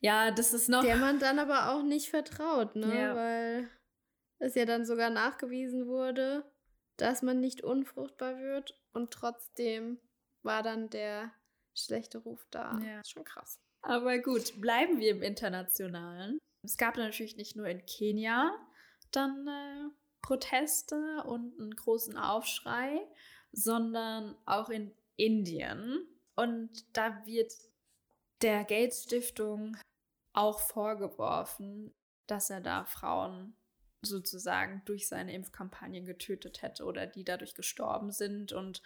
[0.00, 0.84] ja, das ist noch.
[0.84, 2.96] Der man dann aber auch nicht vertraut, ne?
[2.96, 3.16] Ja.
[3.16, 3.68] Weil
[4.38, 6.44] es ja dann sogar nachgewiesen wurde,
[6.96, 9.98] dass man nicht unfruchtbar wird und trotzdem
[10.42, 11.32] war dann der
[11.74, 12.78] schlechte Ruf da.
[12.84, 13.02] Ja.
[13.04, 13.58] Schon krass.
[13.82, 16.38] Aber gut, bleiben wir im Internationalen.
[16.62, 18.52] Es gab natürlich nicht nur in Kenia
[19.12, 19.90] dann äh,
[20.22, 23.06] Proteste und einen großen Aufschrei,
[23.52, 26.06] sondern auch in Indien.
[26.36, 27.52] Und da wird
[28.42, 29.76] der Gates Stiftung
[30.32, 31.94] auch vorgeworfen,
[32.26, 33.56] dass er da Frauen
[34.02, 38.82] sozusagen durch seine Impfkampagne getötet hätte oder die dadurch gestorben sind und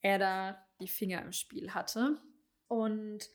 [0.00, 2.20] er da die Finger im Spiel hatte.
[2.68, 3.28] Und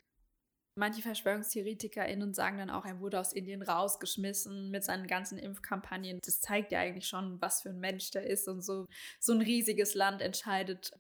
[0.76, 6.20] manche VerschwörungstheoretikerInnen sagen dann auch, er wurde aus Indien rausgeschmissen mit seinen ganzen Impfkampagnen.
[6.24, 8.88] Das zeigt ja eigentlich schon, was für ein Mensch der ist und so.
[9.20, 10.92] So ein riesiges Land entscheidet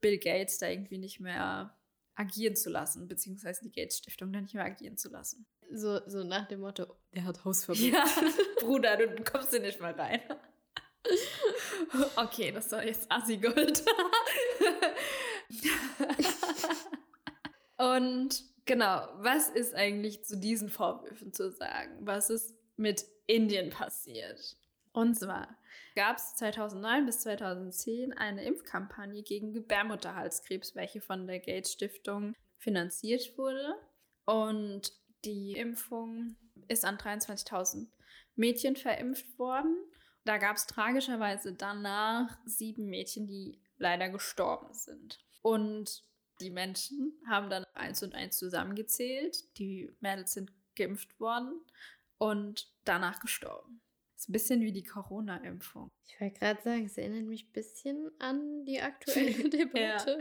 [0.00, 1.76] Bill Gates da irgendwie nicht mehr
[2.14, 5.46] agieren zu lassen, beziehungsweise die Gates Stiftung da nicht mehr agieren zu lassen.
[5.70, 7.82] So, so nach dem Motto, der hat Hausverbot.
[7.82, 8.04] Ja,
[8.60, 10.20] Bruder, du kommst hier nicht mal rein.
[12.16, 13.84] Okay, das war jetzt Assi-Gold.
[17.78, 22.06] Und genau, was ist eigentlich zu diesen Vorwürfen zu sagen?
[22.06, 24.56] Was ist mit Indien passiert?
[24.92, 25.58] Und zwar
[25.96, 33.36] gab es 2009 bis 2010 eine Impfkampagne gegen Gebärmutterhalskrebs, welche von der Gates Stiftung finanziert
[33.36, 33.74] wurde.
[34.24, 34.92] Und
[35.24, 36.36] die Impfung
[36.68, 37.88] ist an 23.000
[38.36, 39.76] Mädchen verimpft worden.
[40.24, 45.18] Da gab es tragischerweise danach sieben Mädchen, die leider gestorben sind.
[45.42, 46.04] Und
[46.40, 49.56] die Menschen haben dann eins und eins zusammengezählt.
[49.58, 51.60] Die Mädels sind geimpft worden
[52.18, 53.80] und danach gestorben.
[54.16, 55.90] Ist ein bisschen wie die Corona-Impfung.
[56.06, 60.18] Ich wollte gerade sagen, es erinnert mich ein bisschen an die aktuelle Debatte.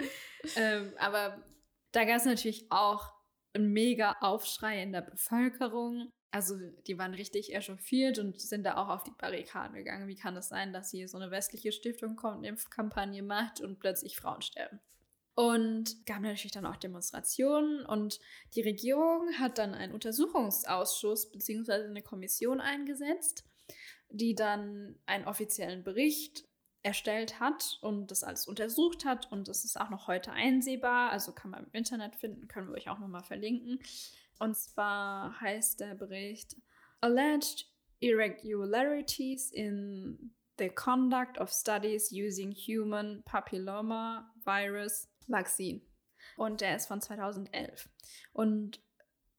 [0.55, 1.43] ähm, aber
[1.91, 3.11] da gab es natürlich auch
[3.53, 6.11] einen mega Aufschrei in der Bevölkerung.
[6.29, 10.07] Also die waren richtig echauffiert und sind da auch auf die Barrikaden gegangen.
[10.07, 13.79] Wie kann es sein, dass hier so eine westliche Stiftung kommt, eine Impfkampagne macht und
[13.79, 14.79] plötzlich Frauen sterben?
[15.38, 18.19] Und gab natürlich dann auch Demonstrationen und
[18.56, 21.73] die Regierung hat dann einen Untersuchungsausschuss bzw.
[21.73, 23.45] eine Kommission eingesetzt,
[24.10, 26.47] die dann einen offiziellen Bericht
[26.82, 31.34] erstellt hat und das alles untersucht hat und das ist auch noch heute einsehbar, also
[31.34, 33.80] kann man im Internet finden, können wir euch auch nochmal verlinken.
[34.39, 36.56] Und zwar heißt der Bericht
[37.00, 45.81] Alleged Irregularities in the Conduct of Studies Using Human Papilloma Virus Vaccine.
[46.35, 47.89] Und der ist von 2011.
[48.33, 48.81] Und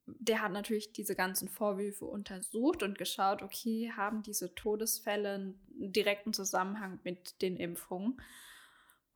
[0.07, 6.33] der hat natürlich diese ganzen Vorwürfe untersucht und geschaut, okay, haben diese Todesfälle einen direkten
[6.33, 8.21] Zusammenhang mit den Impfungen?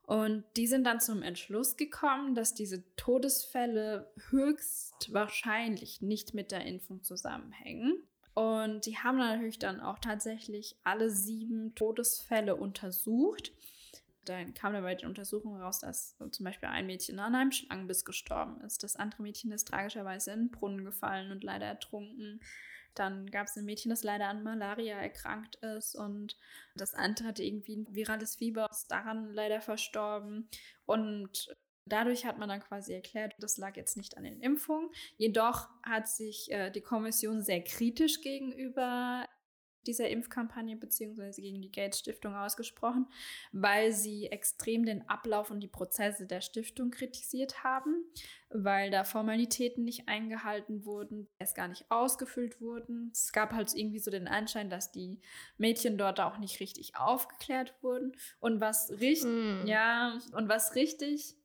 [0.05, 7.03] Und die sind dann zum Entschluss gekommen, dass diese Todesfälle höchstwahrscheinlich nicht mit der Impfung
[7.03, 8.03] zusammenhängen.
[8.33, 13.53] Und die haben natürlich dann auch tatsächlich alle sieben Todesfälle untersucht.
[14.25, 18.05] Dann kam dann bei den Untersuchungen raus, dass zum Beispiel ein Mädchen an einem Schlangenbiss
[18.05, 18.83] gestorben ist.
[18.83, 22.41] Das andere Mädchen ist tragischerweise in den Brunnen gefallen und leider ertrunken.
[22.95, 26.37] Dann gab es ein Mädchen, das leider an Malaria erkrankt ist und
[26.75, 30.47] das andere hatte irgendwie ein virales Fieber, ist daran leider verstorben.
[30.85, 31.55] Und
[31.85, 34.89] Dadurch hat man dann quasi erklärt, das lag jetzt nicht an den Impfungen.
[35.17, 39.27] Jedoch hat sich äh, die Kommission sehr kritisch gegenüber
[39.87, 41.41] dieser Impfkampagne bzw.
[41.41, 43.07] gegen die Gates Stiftung ausgesprochen,
[43.51, 48.03] weil sie extrem den Ablauf und die Prozesse der Stiftung kritisiert haben,
[48.49, 53.09] weil da Formalitäten nicht eingehalten wurden, es gar nicht ausgefüllt wurden.
[53.13, 55.19] Es gab halt irgendwie so den Anschein, dass die
[55.57, 59.67] Mädchen dort auch nicht richtig aufgeklärt wurden und was richtig mm.
[59.67, 61.35] ja, und was richtig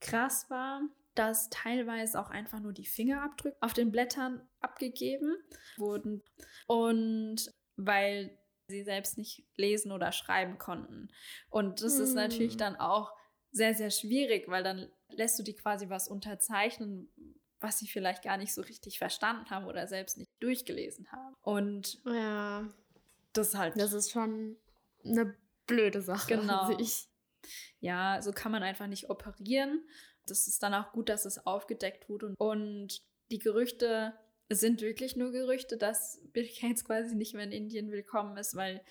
[0.00, 0.82] krass war,
[1.14, 5.36] dass teilweise auch einfach nur die Fingerabdrücke auf den Blättern abgegeben
[5.76, 6.22] wurden.
[6.66, 11.08] Und weil sie selbst nicht lesen oder schreiben konnten.
[11.50, 12.04] Und das hm.
[12.04, 12.58] ist natürlich hm.
[12.58, 13.12] dann auch
[13.52, 17.08] sehr, sehr schwierig, weil dann lässt du die quasi was unterzeichnen,
[17.60, 21.34] was sie vielleicht gar nicht so richtig verstanden haben oder selbst nicht durchgelesen haben.
[21.42, 22.68] Und ja,
[23.32, 23.78] das halt.
[23.78, 24.56] Das ist schon
[25.04, 26.36] eine blöde Sache.
[26.36, 26.76] Genau.
[27.80, 29.86] Ja, so kann man einfach nicht operieren.
[30.26, 32.34] Das ist dann auch gut, dass es aufgedeckt wurde.
[32.38, 34.14] Und die Gerüchte
[34.48, 38.54] es sind wirklich nur Gerüchte, dass Bill Gates quasi nicht mehr in Indien willkommen ist,
[38.54, 38.82] weil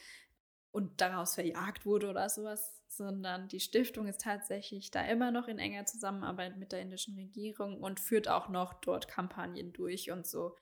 [0.71, 5.59] und daraus verjagt wurde oder sowas, sondern die Stiftung ist tatsächlich da immer noch in
[5.59, 10.55] enger Zusammenarbeit mit der indischen Regierung und führt auch noch dort Kampagnen durch und so.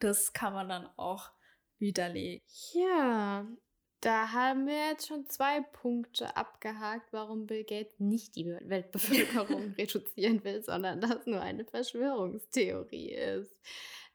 [0.00, 1.30] Das kann man dann auch
[1.78, 2.44] widerlegen.
[2.72, 3.46] Ja,
[4.00, 10.42] da haben wir jetzt schon zwei Punkte abgehakt, warum Bill Gates nicht die Weltbevölkerung reduzieren
[10.42, 13.54] will, sondern das nur eine Verschwörungstheorie ist.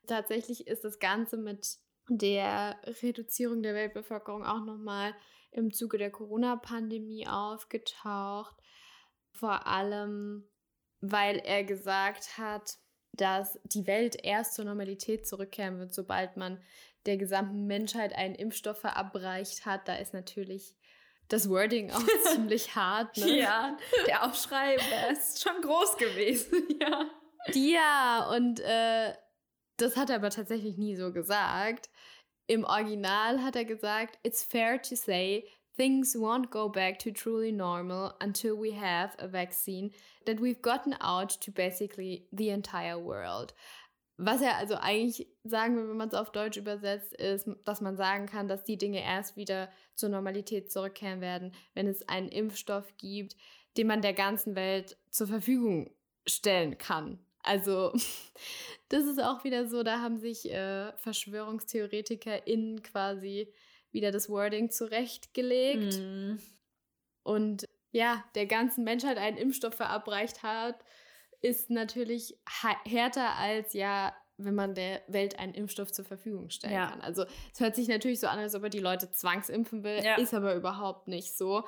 [0.07, 1.77] Tatsächlich ist das Ganze mit
[2.09, 5.13] der Reduzierung der Weltbevölkerung auch nochmal
[5.51, 8.55] im Zuge der Corona-Pandemie aufgetaucht.
[9.31, 10.47] Vor allem,
[11.01, 12.77] weil er gesagt hat,
[13.13, 16.61] dass die Welt erst zur Normalität zurückkehren wird, sobald man
[17.05, 19.87] der gesamten Menschheit einen Impfstoff verabreicht hat.
[19.87, 20.75] Da ist natürlich
[21.29, 23.17] das Wording auch ziemlich hart.
[23.17, 23.39] Ne?
[23.39, 24.77] Ja, der Aufschrei
[25.11, 26.67] ist schon groß gewesen.
[26.81, 27.09] ja.
[27.53, 29.13] Ja, und äh,
[29.77, 31.89] das hat er aber tatsächlich nie so gesagt.
[32.47, 37.51] Im Original hat er gesagt, it's fair to say things won't go back to truly
[37.51, 39.91] normal until we have a vaccine
[40.25, 43.53] that we've gotten out to basically the entire world.
[44.17, 47.97] Was er also eigentlich sagen will, wenn man es auf Deutsch übersetzt, ist, dass man
[47.97, 52.95] sagen kann, dass die Dinge erst wieder zur Normalität zurückkehren werden, wenn es einen Impfstoff
[52.97, 53.35] gibt,
[53.75, 55.91] den man der ganzen Welt zur Verfügung
[56.25, 57.19] stellen kann.
[57.45, 57.93] Also
[58.89, 63.53] das ist auch wieder so, da haben sich äh, VerschwörungstheoretikerInnen quasi
[63.91, 65.99] wieder das Wording zurechtgelegt.
[65.99, 66.38] Mm.
[67.23, 70.84] Und ja, der ganzen Menschheit einen Impfstoff verabreicht hat,
[71.41, 72.38] ist natürlich
[72.84, 76.88] härter als ja, wenn man der Welt einen Impfstoff zur Verfügung stellen ja.
[76.88, 77.01] kann.
[77.01, 80.15] Also es hört sich natürlich so an, als ob er die Leute zwangsimpfen will, ja.
[80.15, 81.63] ist aber überhaupt nicht so.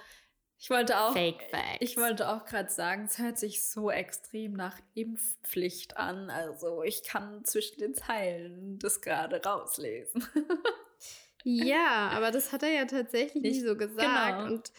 [0.59, 1.77] Ich wollte auch, Fake Facts.
[1.81, 6.29] Ich wollte auch gerade sagen, es hört sich so extrem nach Impfpflicht an.
[6.31, 10.27] Also ich kann zwischen den Zeilen das gerade rauslesen.
[11.43, 14.39] ja, aber das hat er ja tatsächlich ich, nie so gesagt.
[14.39, 14.51] Genau.
[14.51, 14.71] Und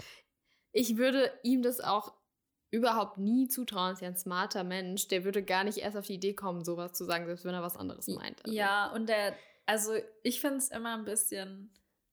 [0.73, 2.13] ich würde ihm das auch
[2.71, 3.93] überhaupt nie zutrauen.
[3.93, 5.07] Ist ja ein smarter Mensch.
[5.07, 7.63] Der würde gar nicht erst auf die Idee kommen, sowas zu sagen, selbst wenn er
[7.63, 8.45] was anderes meint.
[8.45, 8.57] Also.
[8.57, 9.93] Ja, und der, also
[10.25, 11.73] ich finde es immer ein bisschen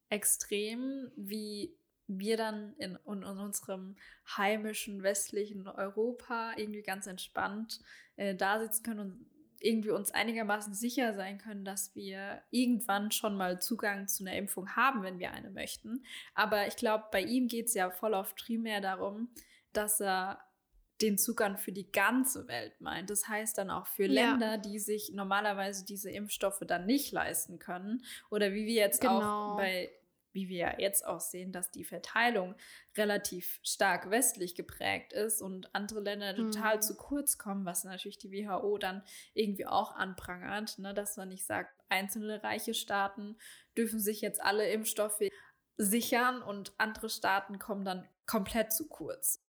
[0.09, 1.75] extrem, wie
[2.07, 3.95] wir dann in, in, unserem
[4.37, 7.79] heimischen westlichen Europa irgendwie ganz entspannt
[8.15, 9.25] äh, da sitzen können und
[9.59, 14.75] irgendwie uns einigermaßen sicher sein können, dass wir irgendwann schon mal Zugang zu einer Impfung
[14.75, 16.03] haben, wenn wir eine möchten.
[16.33, 19.29] Aber ich glaube, bei ihm geht es ja voll auf primär darum,
[19.73, 20.39] dass er
[21.01, 23.09] den Zugang für die ganze Welt meint.
[23.09, 24.29] Das heißt dann auch für ja.
[24.29, 28.03] Länder, die sich normalerweise diese Impfstoffe dann nicht leisten können.
[28.29, 29.53] Oder wie wir jetzt genau.
[29.53, 29.91] auch bei
[30.35, 32.53] wie wir ja jetzt auch sehen, dass die Verteilung
[32.95, 36.81] relativ stark westlich geprägt ist und andere Länder total mhm.
[36.81, 39.01] zu kurz kommen, was natürlich die WHO dann
[39.33, 40.93] irgendwie auch anprangert, ne?
[40.93, 43.37] dass man nicht sagt, einzelne reiche Staaten
[43.77, 45.23] dürfen sich jetzt alle Impfstoffe
[45.77, 49.41] sichern und andere Staaten kommen dann komplett zu kurz.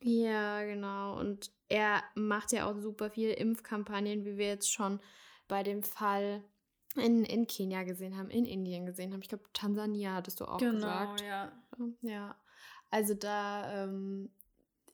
[0.00, 1.18] Ja, genau.
[1.18, 5.00] Und er macht ja auch super viele Impfkampagnen, wie wir jetzt schon
[5.48, 6.44] bei dem Fall
[6.96, 9.22] in, in Kenia gesehen haben, in Indien gesehen haben.
[9.22, 11.22] Ich glaube, Tansania hattest du auch genau, gesagt.
[11.22, 11.52] ja.
[12.00, 12.36] Ja.
[12.90, 14.30] Also da ähm,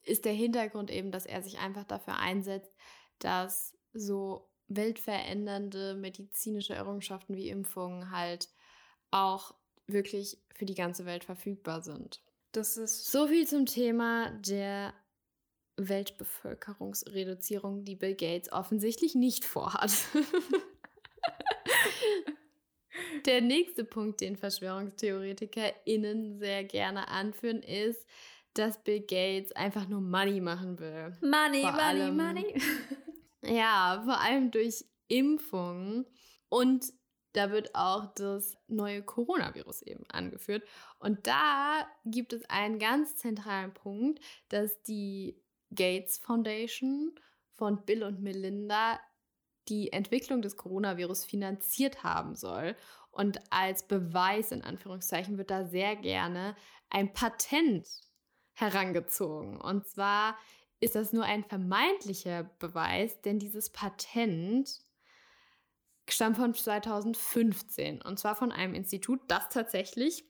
[0.03, 2.75] ist der Hintergrund eben, dass er sich einfach dafür einsetzt,
[3.19, 8.49] dass so weltverändernde medizinische Errungenschaften wie Impfungen halt
[9.11, 9.55] auch
[9.87, 12.21] wirklich für die ganze Welt verfügbar sind.
[12.51, 14.93] Das ist So viel zum Thema der
[15.77, 19.91] Weltbevölkerungsreduzierung, die Bill Gates offensichtlich nicht vorhat.
[23.25, 28.05] Der nächste Punkt, den VerschwörungstheoretikerInnen sehr gerne anführen, ist,
[28.53, 31.15] dass Bill Gates einfach nur Money machen will.
[31.21, 32.61] Money, Vor Money, allem- Money.
[33.47, 36.07] Ja, vor allem durch Impfungen.
[36.49, 36.91] Und
[37.33, 40.63] da wird auch das neue Coronavirus eben angeführt.
[40.97, 44.19] Und da gibt es einen ganz zentralen Punkt,
[44.49, 47.13] dass die Gates Foundation
[47.53, 48.99] von Bill und Melinda
[49.67, 52.75] die Entwicklung des Coronavirus finanziert haben soll.
[53.15, 56.53] Und als Beweis in Anführungszeichen wird da sehr gerne
[56.89, 57.87] ein Patent
[58.53, 59.59] herangezogen.
[59.59, 60.37] Und zwar
[60.81, 64.81] ist das nur ein vermeintlicher Beweis, denn dieses Patent
[66.09, 70.29] stammt von 2015 und zwar von einem Institut, das tatsächlich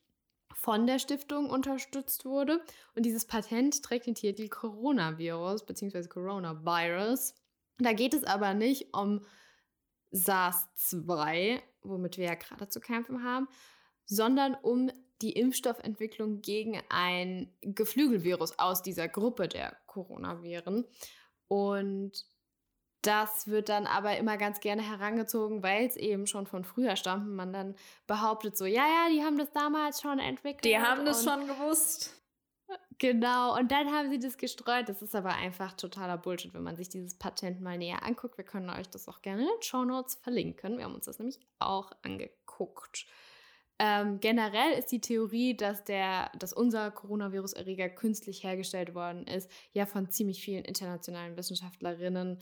[0.54, 2.64] von der Stiftung unterstützt wurde.
[2.94, 6.08] Und dieses Patent trägt den Titel Coronavirus bzw.
[6.08, 7.34] Coronavirus.
[7.80, 9.26] Da geht es aber nicht um
[10.12, 13.48] SARS-2, womit wir ja gerade zu kämpfen haben,
[14.06, 20.86] sondern um die Impfstoffentwicklung gegen ein Geflügelvirus aus dieser Gruppe der Coronaviren.
[21.48, 22.12] Und
[23.02, 27.30] das wird dann aber immer ganz gerne herangezogen, weil es eben schon von früher stammt
[27.30, 27.76] man dann
[28.08, 30.66] behauptet so, ja, ja, die haben das damals schon entwickelt.
[30.66, 32.16] Die haben das schon gewusst.
[32.98, 34.88] Genau, und dann haben sie das gestreut.
[34.88, 38.38] Das ist aber einfach totaler Bullshit, wenn man sich dieses Patent mal näher anguckt.
[38.38, 40.78] Wir können euch das auch gerne in den Show Notes verlinken.
[40.78, 43.06] Wir haben uns das nämlich auch angeguckt.
[43.78, 49.86] Ähm, generell ist die Theorie, dass, der, dass unser Coronavirus-Erreger künstlich hergestellt worden ist, ja
[49.86, 52.40] von ziemlich vielen internationalen Wissenschaftlerinnen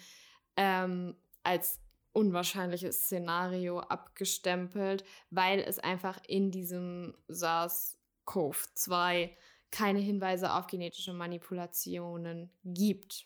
[0.56, 1.80] ähm, als
[2.14, 9.32] unwahrscheinliches Szenario abgestempelt, weil es einfach in diesem SARS-CoV-2
[9.74, 13.26] keine Hinweise auf genetische Manipulationen gibt.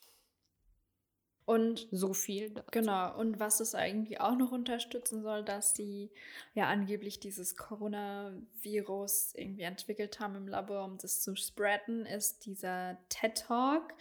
[1.45, 2.49] Und So viel.
[2.49, 2.67] dazu.
[2.71, 6.09] Genau, und was es eigentlich auch noch unterstützen soll, dass sie
[6.53, 12.97] ja angeblich dieses Coronavirus irgendwie entwickelt haben im Labor, um das zu spreaden, ist dieser
[13.09, 13.93] TED Talk,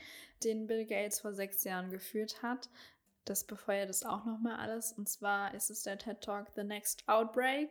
[0.42, 2.68] den Bill Gates vor sechs Jahren geführt hat.
[3.24, 4.92] Das befeuert es auch nochmal alles.
[4.92, 7.70] Und zwar ist es der TED Talk The Next Outbreak.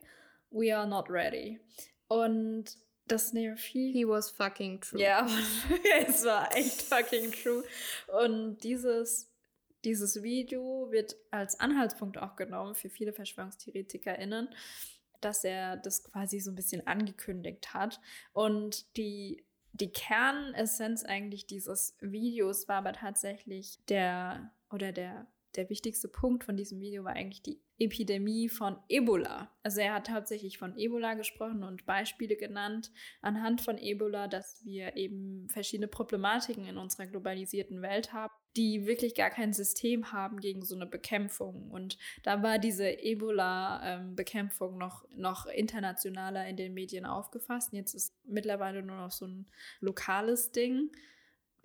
[0.52, 1.60] We are not ready.
[2.08, 2.78] Und
[3.08, 5.00] das viel He was fucking true.
[5.00, 5.28] ja,
[6.08, 7.64] es war echt fucking true.
[8.08, 9.32] Und dieses,
[9.84, 14.50] dieses Video wird als Anhaltspunkt auch genommen für viele VerschwörungstheoretikerInnen,
[15.22, 18.00] dass er das quasi so ein bisschen angekündigt hat.
[18.34, 25.28] Und die, die Kernessenz eigentlich dieses Videos war aber tatsächlich der, oder der,
[25.58, 29.52] der wichtigste Punkt von diesem Video war eigentlich die Epidemie von Ebola.
[29.64, 32.92] Also er hat hauptsächlich von Ebola gesprochen und Beispiele genannt
[33.22, 39.16] anhand von Ebola, dass wir eben verschiedene Problematiken in unserer globalisierten Welt haben, die wirklich
[39.16, 41.70] gar kein System haben gegen so eine Bekämpfung.
[41.70, 47.74] Und da war diese Ebola-Bekämpfung noch, noch internationaler in den Medien aufgefasst.
[47.74, 49.48] Jetzt ist mittlerweile nur noch so ein
[49.82, 50.92] lokales Ding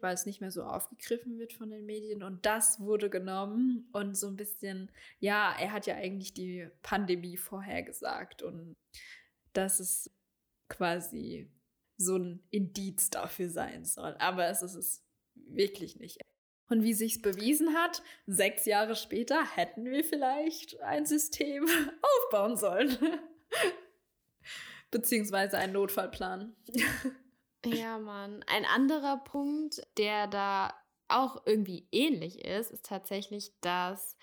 [0.03, 2.23] weil es nicht mehr so aufgegriffen wird von den Medien.
[2.23, 7.37] Und das wurde genommen und so ein bisschen, ja, er hat ja eigentlich die Pandemie
[7.37, 8.77] vorhergesagt und
[9.53, 10.11] dass es
[10.69, 11.51] quasi
[11.97, 14.15] so ein Indiz dafür sein soll.
[14.19, 16.19] Aber es ist es wirklich nicht.
[16.69, 21.67] Und wie sich's bewiesen hat, sechs Jahre später hätten wir vielleicht ein System
[22.03, 22.97] aufbauen sollen.
[24.91, 26.55] Beziehungsweise einen Notfallplan.
[27.65, 28.43] Ja, Mann.
[28.47, 30.75] Ein anderer Punkt, der da
[31.09, 34.17] auch irgendwie ähnlich ist, ist tatsächlich, dass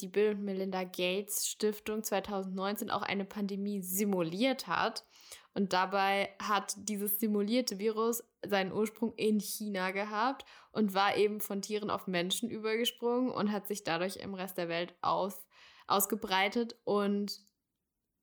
[0.00, 5.04] die Bill und Melinda Gates Stiftung 2019 auch eine Pandemie simuliert hat.
[5.52, 11.60] Und dabei hat dieses simulierte Virus seinen Ursprung in China gehabt und war eben von
[11.60, 15.44] Tieren auf Menschen übergesprungen und hat sich dadurch im Rest der Welt aus,
[15.86, 16.76] ausgebreitet.
[16.84, 17.40] Und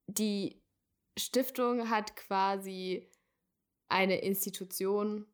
[0.07, 0.63] die
[1.17, 3.11] Stiftung hat quasi
[3.89, 5.25] eine Institution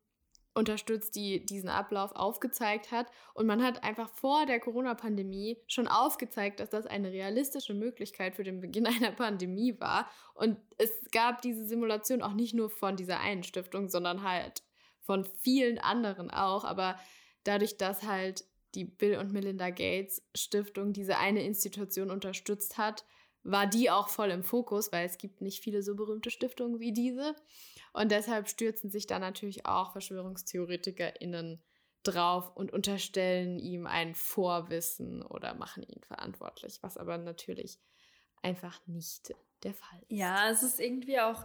[0.54, 3.08] unterstützt, die diesen Ablauf aufgezeigt hat.
[3.34, 8.44] Und man hat einfach vor der Corona-Pandemie schon aufgezeigt, dass das eine realistische Möglichkeit für
[8.44, 10.08] den Beginn einer Pandemie war.
[10.34, 14.62] Und es gab diese Simulation auch nicht nur von dieser einen Stiftung, sondern halt
[15.00, 16.64] von vielen anderen auch.
[16.64, 16.98] Aber
[17.42, 18.44] dadurch, dass halt
[18.74, 23.04] die Bill und Melinda Gates Stiftung diese eine Institution unterstützt hat,
[23.44, 26.92] war die auch voll im Fokus, weil es gibt nicht viele so berühmte Stiftungen wie
[26.92, 27.36] diese.
[27.92, 31.62] Und deshalb stürzen sich da natürlich auch VerschwörungstheoretikerInnen
[32.02, 37.78] drauf und unterstellen ihm ein Vorwissen oder machen ihn verantwortlich, was aber natürlich
[38.42, 40.10] einfach nicht der Fall ist.
[40.10, 41.44] Ja, es ist irgendwie auch,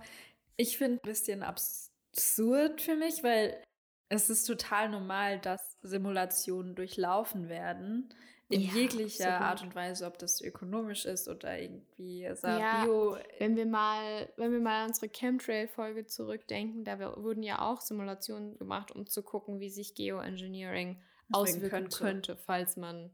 [0.58, 3.62] ich finde, ein bisschen absurd für mich, weil
[4.10, 8.14] es ist total normal, dass Simulationen durchlaufen werden.
[8.52, 9.47] In ja, jeglicher absolut.
[9.47, 13.16] Art und Weise, ob das ökonomisch ist oder irgendwie ja, Bio.
[13.38, 18.58] Wenn wir mal, wenn wir mal an unsere Chemtrail-Folge zurückdenken, da wurden ja auch Simulationen
[18.58, 21.00] gemacht, um zu gucken, wie sich Geoengineering
[21.32, 21.97] auswirken könnte.
[21.97, 23.12] könnte, falls man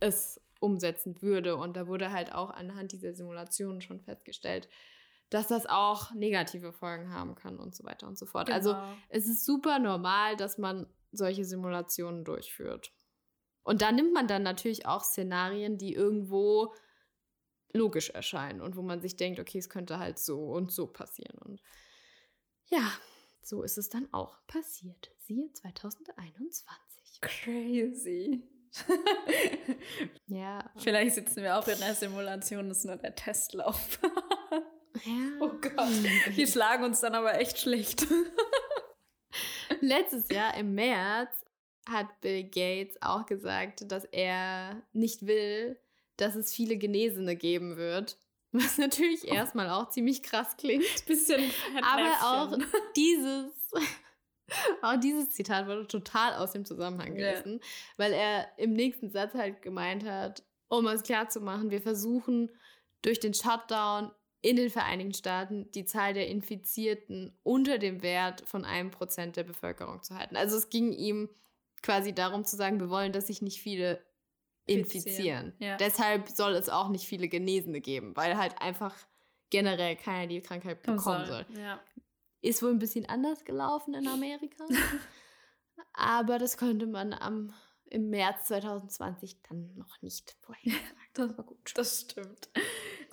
[0.00, 1.56] es umsetzen würde.
[1.56, 4.68] Und da wurde halt auch anhand dieser Simulationen schon festgestellt,
[5.30, 8.50] dass das auch negative Folgen haben kann und so weiter und so fort.
[8.50, 8.82] Also genau.
[8.82, 12.92] Also es ist super normal, dass man solche Simulationen durchführt.
[13.62, 16.74] Und da nimmt man dann natürlich auch Szenarien, die irgendwo
[17.72, 21.38] logisch erscheinen und wo man sich denkt, okay, es könnte halt so und so passieren.
[21.38, 21.62] Und
[22.66, 22.92] ja,
[23.42, 25.10] so ist es dann auch passiert.
[25.18, 27.20] Siehe 2021.
[27.20, 28.42] Crazy.
[30.26, 30.70] ja.
[30.76, 33.98] Vielleicht sitzen wir auch in der Simulation, das ist nur der Testlauf.
[35.04, 35.40] ja.
[35.40, 35.88] Oh Gott,
[36.36, 38.06] die schlagen uns dann aber echt schlecht.
[39.80, 41.41] Letztes Jahr im März
[41.88, 45.78] hat Bill Gates auch gesagt, dass er nicht will,
[46.16, 48.18] dass es viele Genesene geben wird.
[48.52, 49.34] Was natürlich oh.
[49.34, 50.84] erstmal auch ziemlich krass klingt.
[51.06, 51.50] Bisschen
[51.82, 52.58] Aber auch
[52.96, 53.72] dieses,
[54.82, 57.62] auch dieses Zitat wurde total aus dem Zusammenhang gerissen, yeah.
[57.96, 62.50] weil er im nächsten Satz halt gemeint hat, um es klar zu machen, wir versuchen
[63.00, 64.10] durch den Shutdown
[64.42, 69.44] in den Vereinigten Staaten die Zahl der Infizierten unter dem Wert von einem Prozent der
[69.44, 70.36] Bevölkerung zu halten.
[70.36, 71.30] Also es ging ihm
[71.82, 74.04] quasi darum zu sagen, wir wollen, dass sich nicht viele
[74.66, 75.52] infizieren.
[75.58, 75.76] Ja.
[75.76, 78.94] Deshalb soll es auch nicht viele Genesene geben, weil halt einfach
[79.50, 81.46] generell keiner die Krankheit bekommen soll.
[81.46, 81.60] soll.
[81.60, 81.80] Ja.
[82.40, 84.64] Ist wohl ein bisschen anders gelaufen in Amerika.
[85.92, 87.52] aber das könnte man am,
[87.86, 90.82] im März 2020 dann noch nicht vorhersagen.
[91.14, 91.72] Das war gut.
[91.74, 92.48] Das stimmt.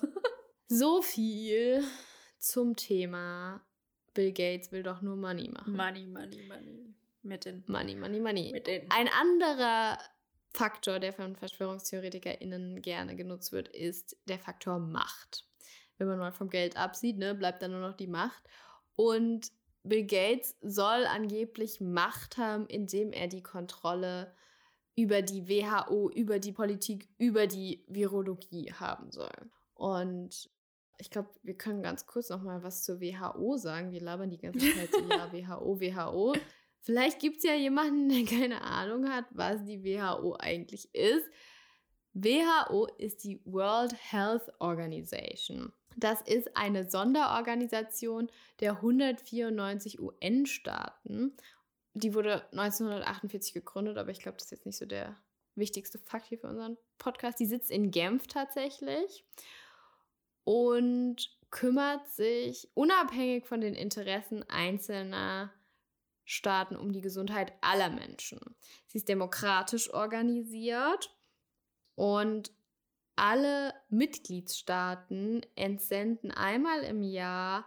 [0.68, 1.84] so viel
[2.38, 3.60] zum Thema
[4.14, 5.76] Bill Gates will doch nur Money machen.
[5.76, 6.94] Money, money, money.
[7.22, 8.50] Mit den Money, Money, Money.
[8.52, 9.98] Mit den Ein anderer
[10.52, 15.46] Faktor, der von VerschwörungstheoretikerInnen gerne genutzt wird, ist der Faktor Macht.
[15.98, 18.42] Wenn man mal vom Geld absieht, ne, bleibt dann nur noch die Macht.
[18.96, 19.52] Und
[19.82, 24.34] Bill Gates soll angeblich Macht haben, indem er die Kontrolle
[24.96, 29.32] über die WHO, über die Politik, über die Virologie haben soll.
[29.74, 30.50] Und
[30.98, 33.92] ich glaube, wir können ganz kurz noch mal was zur WHO sagen.
[33.92, 36.34] Wir labern die ganze Zeit so, ja, WHO, WHO.
[36.80, 41.28] Vielleicht gibt es ja jemanden, der keine Ahnung hat, was die WHO eigentlich ist.
[42.12, 45.72] WHO ist die World Health Organization.
[45.96, 51.36] Das ist eine Sonderorganisation der 194 UN-Staaten.
[51.94, 55.16] Die wurde 1948 gegründet, aber ich glaube, das ist jetzt nicht so der
[55.56, 57.38] wichtigste Fakt hier für unseren Podcast.
[57.40, 59.24] Die sitzt in Genf tatsächlich
[60.44, 65.52] und kümmert sich unabhängig von den Interessen einzelner
[66.30, 68.38] Staaten um die Gesundheit aller Menschen.
[68.86, 71.12] Sie ist demokratisch organisiert
[71.96, 72.52] und
[73.16, 77.66] alle Mitgliedstaaten entsenden einmal im Jahr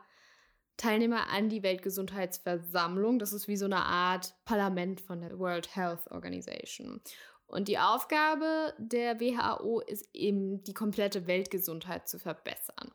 [0.78, 3.20] Teilnehmer an die Weltgesundheitsversammlung.
[3.20, 7.01] Das ist wie so eine Art Parlament von der World Health Organization.
[7.45, 12.91] Und die Aufgabe der WHO ist eben, die komplette Weltgesundheit zu verbessern.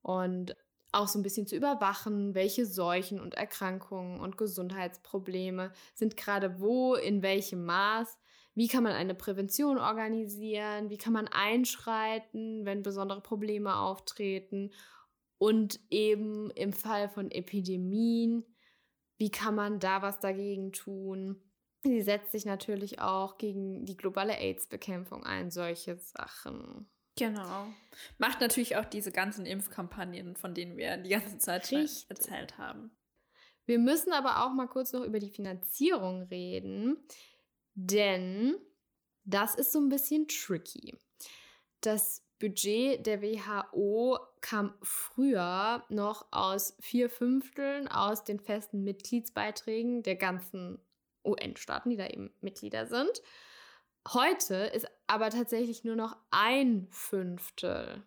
[0.00, 0.56] Und
[0.92, 6.94] auch so ein bisschen zu überwachen, welche Seuchen und Erkrankungen und Gesundheitsprobleme sind gerade wo,
[6.94, 8.18] in welchem Maß,
[8.54, 14.72] wie kann man eine Prävention organisieren, wie kann man einschreiten, wenn besondere Probleme auftreten
[15.38, 18.44] und eben im Fall von Epidemien,
[19.16, 21.40] wie kann man da was dagegen tun.
[21.84, 26.88] Sie setzt sich natürlich auch gegen die globale AIDS-Bekämpfung ein, solche Sachen.
[27.16, 27.66] Genau.
[28.18, 32.06] Macht natürlich auch diese ganzen Impfkampagnen, von denen wir die ganze Zeit Richtig.
[32.08, 32.90] erzählt haben.
[33.66, 36.96] Wir müssen aber auch mal kurz noch über die Finanzierung reden,
[37.74, 38.56] denn
[39.24, 40.98] das ist so ein bisschen tricky.
[41.80, 50.16] Das Budget der WHO kam früher noch aus vier Fünfteln aus den festen Mitgliedsbeiträgen der
[50.16, 50.80] ganzen
[51.24, 53.22] UN-Staaten, die da eben Mitglieder sind.
[54.08, 58.02] Heute ist aber tatsächlich nur noch ein Fünftel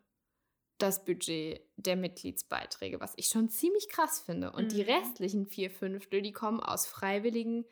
[0.78, 4.52] das Budget der Mitgliedsbeiträge, was ich schon ziemlich krass finde.
[4.52, 4.70] Und mhm.
[4.70, 7.66] die restlichen vier Fünftel, die kommen aus freiwilligen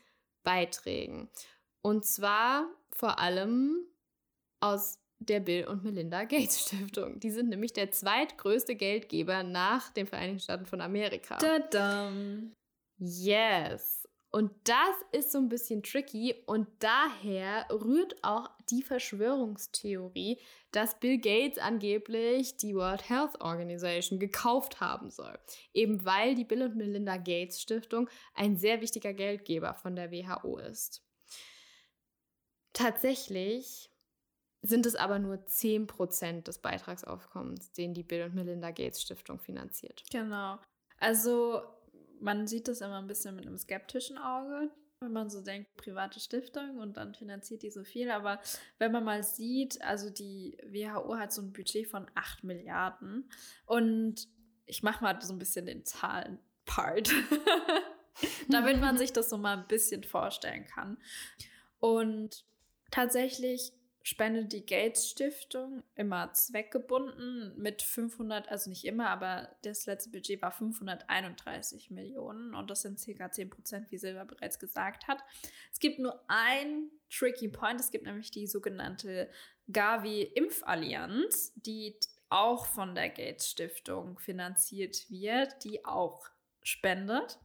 [0.43, 1.29] Beiträgen.
[1.81, 3.85] Und zwar vor allem
[4.61, 7.19] aus der Bill und Melinda Gates Stiftung.
[7.19, 11.37] Die sind nämlich der zweitgrößte Geldgeber nach den Vereinigten Staaten von Amerika.
[11.37, 12.53] Tadam.
[12.97, 14.02] Yes.
[14.35, 20.39] Und das ist so ein bisschen tricky und daher rührt auch die Verschwörungstheorie,
[20.71, 25.37] dass Bill Gates angeblich die World Health Organization gekauft haben soll.
[25.71, 30.57] Eben weil die Bill und Melinda Gates Stiftung ein sehr wichtiger Geldgeber von der WHO
[30.57, 31.05] ist.
[32.73, 33.91] Tatsächlich
[34.63, 40.01] sind es aber nur 10% des Beitragsaufkommens, den die Bill und Melinda Gates Stiftung finanziert.
[40.09, 40.57] Genau.
[40.97, 41.61] Also
[42.23, 44.71] man sieht das immer ein bisschen mit einem skeptischen Auge,
[45.01, 48.09] wenn man so denkt, private Stiftung und dann finanziert die so viel.
[48.09, 48.39] Aber
[48.79, 53.29] wenn man mal sieht, also die WHO hat so ein Budget von 8 Milliarden
[53.65, 54.27] und
[54.65, 57.11] ich mache mal so ein bisschen den Zahlen-Part,
[58.49, 60.97] damit man sich das so mal ein bisschen vorstellen kann.
[61.79, 62.45] Und
[62.91, 70.11] tatsächlich spendet die Gates Stiftung immer zweckgebunden mit 500, also nicht immer, aber das letzte
[70.11, 73.31] Budget war 531 Millionen und das sind ca.
[73.31, 75.23] 10 Prozent, wie Silva bereits gesagt hat.
[75.71, 79.29] Es gibt nur ein tricky Point, es gibt nämlich die sogenannte
[79.71, 81.97] Gavi-Impfallianz, die
[82.27, 86.27] auch von der Gates Stiftung finanziert wird, die auch
[86.61, 87.39] spendet.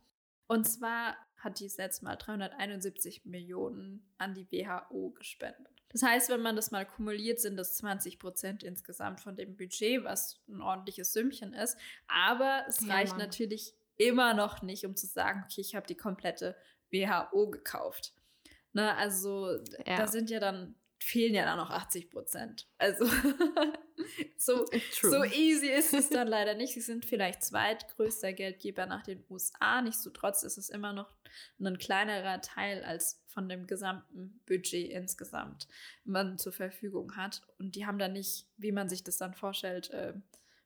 [0.48, 5.77] Und zwar hat die das letzte Mal 371 Millionen an die WHO gespendet.
[5.90, 10.04] Das heißt, wenn man das mal kumuliert, sind das 20 Prozent insgesamt von dem Budget,
[10.04, 11.76] was ein ordentliches Sümmchen ist.
[12.06, 13.26] Aber es ja, reicht Mann.
[13.26, 16.56] natürlich immer noch nicht, um zu sagen, okay, ich habe die komplette
[16.90, 18.14] WHO gekauft.
[18.72, 19.50] Ne, also
[19.86, 19.96] ja.
[19.96, 22.68] da sind ja dann fehlen ja dann noch 80 Prozent.
[22.76, 23.06] Also
[24.36, 24.66] so,
[25.02, 26.74] so easy ist es dann leider nicht.
[26.74, 29.82] Sie sind vielleicht zweitgrößter Geldgeber nach den USA.
[29.82, 31.10] Nichtsdestotrotz ist es immer noch
[31.60, 35.68] ein kleinerer Teil als von dem gesamten Budget insgesamt
[36.04, 37.42] man zur Verfügung hat.
[37.58, 40.14] Und die haben da nicht, wie man sich das dann vorstellt, äh,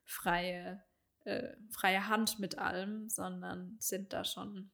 [0.05, 0.83] freie,
[1.25, 4.71] äh, freie Hand mit allem, sondern sind da schon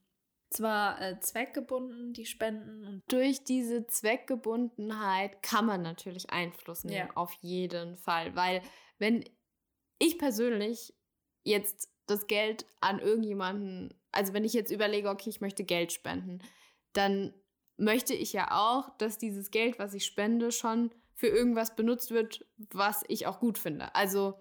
[0.50, 2.84] zwar äh, zweckgebunden, die Spenden.
[2.84, 7.16] Und durch diese Zweckgebundenheit kann man natürlich Einfluss nehmen, ja.
[7.16, 8.34] auf jeden Fall.
[8.34, 8.62] Weil
[8.98, 9.24] wenn
[9.98, 10.92] ich persönlich
[11.44, 16.40] jetzt das Geld an irgendjemanden, also wenn ich jetzt überlege, okay, ich möchte Geld spenden,
[16.92, 17.32] dann
[17.76, 22.44] möchte ich ja auch, dass dieses Geld, was ich spende, schon für irgendwas benutzt wird,
[22.56, 23.94] was ich auch gut finde.
[23.94, 24.34] Also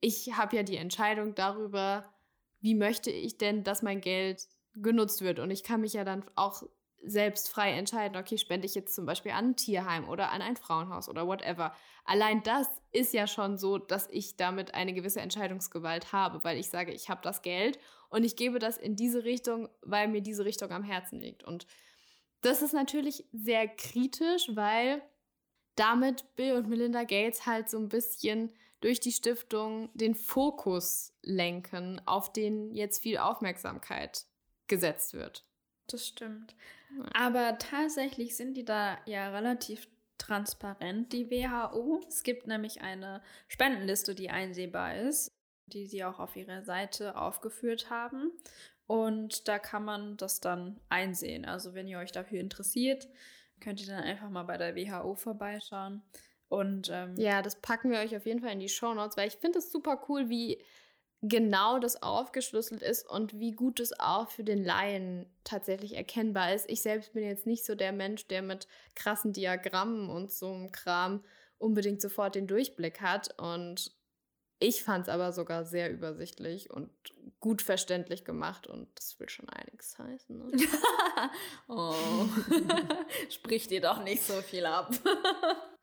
[0.00, 2.12] ich habe ja die Entscheidung darüber,
[2.60, 5.38] wie möchte ich denn, dass mein Geld genutzt wird.
[5.38, 6.62] Und ich kann mich ja dann auch
[7.06, 10.56] selbst frei entscheiden, okay, spende ich jetzt zum Beispiel an ein Tierheim oder an ein
[10.56, 11.74] Frauenhaus oder whatever.
[12.04, 16.70] Allein das ist ja schon so, dass ich damit eine gewisse Entscheidungsgewalt habe, weil ich
[16.70, 20.44] sage, ich habe das Geld und ich gebe das in diese Richtung, weil mir diese
[20.44, 21.44] Richtung am Herzen liegt.
[21.44, 21.66] Und
[22.40, 25.02] das ist natürlich sehr kritisch, weil
[25.76, 32.00] damit Bill und Melinda Gates halt so ein bisschen durch die Stiftung den Fokus lenken,
[32.06, 34.26] auf den jetzt viel Aufmerksamkeit
[34.66, 35.44] gesetzt wird.
[35.86, 36.54] Das stimmt.
[36.96, 37.04] Ja.
[37.14, 39.88] Aber tatsächlich sind die da ja relativ
[40.18, 42.00] transparent, die WHO.
[42.08, 45.32] Es gibt nämlich eine Spendenliste, die einsehbar ist,
[45.66, 48.32] die sie auch auf ihrer Seite aufgeführt haben.
[48.86, 51.44] Und da kann man das dann einsehen.
[51.44, 53.08] Also wenn ihr euch dafür interessiert,
[53.60, 56.02] könnt ihr dann einfach mal bei der WHO vorbeischauen.
[56.48, 59.28] Und ähm, ja, das packen wir euch auf jeden Fall in die Show Notes, weil
[59.28, 60.62] ich finde es super cool, wie
[61.26, 66.68] genau das aufgeschlüsselt ist und wie gut es auch für den Laien tatsächlich erkennbar ist.
[66.68, 70.70] Ich selbst bin jetzt nicht so der Mensch, der mit krassen Diagrammen und so einem
[70.70, 71.24] Kram
[71.56, 73.38] unbedingt sofort den Durchblick hat.
[73.38, 73.92] Und
[74.58, 76.90] ich fand es aber sogar sehr übersichtlich und
[77.40, 80.38] gut verständlich gemacht und das will schon einiges heißen.
[80.38, 80.52] Ne?
[81.68, 82.26] oh.
[83.30, 84.92] Spricht dir doch nicht so viel ab.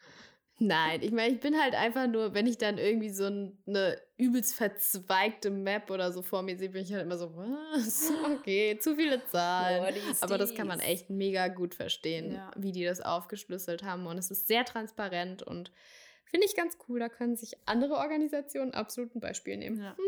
[0.63, 4.53] Nein, ich meine, ich bin halt einfach nur, wenn ich dann irgendwie so eine übelst
[4.53, 8.11] verzweigte Map oder so vor mir sehe, bin ich halt immer so, was?
[8.23, 9.83] Okay, zu viele Zahlen.
[9.83, 12.51] Oh, Aber das kann man echt mega gut verstehen, ja.
[12.55, 14.05] wie die das aufgeschlüsselt haben.
[14.05, 15.71] Und es ist sehr transparent und
[16.25, 16.99] finde ich ganz cool.
[16.99, 19.81] Da können sich andere Organisationen absolut ein Beispiel nehmen.
[19.81, 19.97] Ja.
[19.97, 20.03] Hm.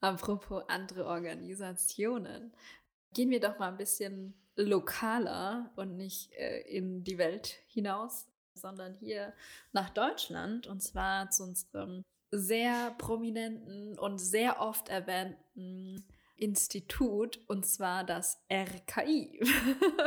[0.00, 2.52] Apropos andere Organisationen.
[3.14, 8.94] Gehen wir doch mal ein bisschen lokaler und nicht äh, in die Welt hinaus sondern
[8.94, 9.32] hier
[9.72, 16.04] nach Deutschland und zwar zu unserem sehr prominenten und sehr oft erwähnten
[16.36, 19.40] Institut und zwar das RKI.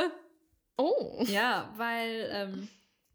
[0.76, 1.24] oh.
[1.26, 2.68] Ja, weil ähm,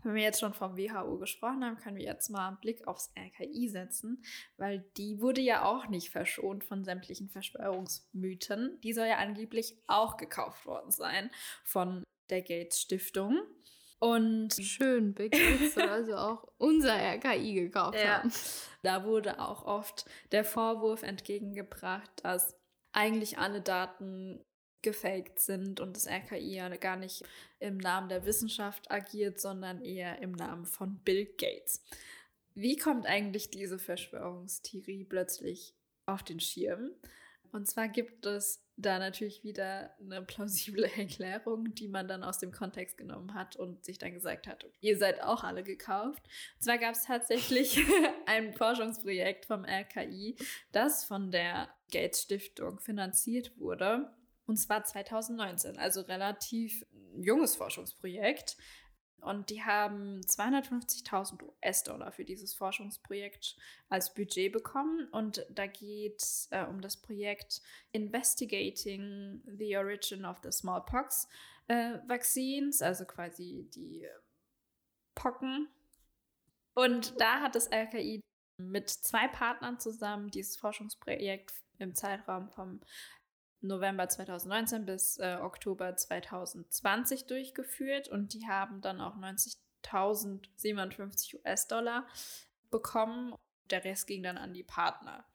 [0.04, 3.12] wenn wir jetzt schon vom WHO gesprochen haben, können wir jetzt mal einen Blick aufs
[3.18, 4.24] RKI setzen,
[4.58, 8.80] weil die wurde ja auch nicht verschont von sämtlichen Verschwörungsmythen.
[8.82, 11.30] Die soll ja angeblich auch gekauft worden sein
[11.64, 13.40] von der Gates Stiftung.
[14.04, 18.18] Und schön, Bill Gates soll also auch unser RKI gekauft Ja.
[18.18, 18.34] haben.
[18.82, 22.54] Da wurde auch oft der Vorwurf entgegengebracht, dass
[22.92, 24.44] eigentlich alle Daten
[24.82, 27.24] gefaked sind und das RKI ja gar nicht
[27.60, 31.82] im Namen der Wissenschaft agiert, sondern eher im Namen von Bill Gates.
[32.56, 35.74] Wie kommt eigentlich diese Verschwörungstheorie plötzlich
[36.06, 36.92] auf den Schirm?
[37.54, 42.52] Und zwar gibt es da natürlich wieder eine plausible Erklärung, die man dann aus dem
[42.52, 46.24] Kontext genommen hat und sich dann gesagt hat, ihr seid auch alle gekauft.
[46.56, 47.80] Und zwar gab es tatsächlich
[48.26, 50.36] ein Forschungsprojekt vom RKI,
[50.72, 54.12] das von der Gates Stiftung finanziert wurde.
[54.46, 58.58] Und zwar 2019, also relativ junges Forschungsprojekt.
[59.24, 63.56] Und die haben 250.000 US-Dollar für dieses Forschungsprojekt
[63.90, 65.08] als Budget bekommen.
[65.12, 67.62] Und da geht es äh, um das Projekt
[67.92, 71.28] Investigating the Origin of the Smallpox
[71.68, 74.08] äh, Vaccines, also quasi die
[75.16, 75.70] Pocken.
[76.76, 78.20] Und da hat das RKI
[78.58, 82.82] mit zwei Partnern zusammen dieses Forschungsprojekt im Zeitraum vom
[83.64, 92.06] November 2019 bis äh, Oktober 2020 durchgeführt und die haben dann auch 90.057 US-Dollar
[92.70, 93.34] bekommen.
[93.70, 95.26] Der Rest ging dann an die Partner.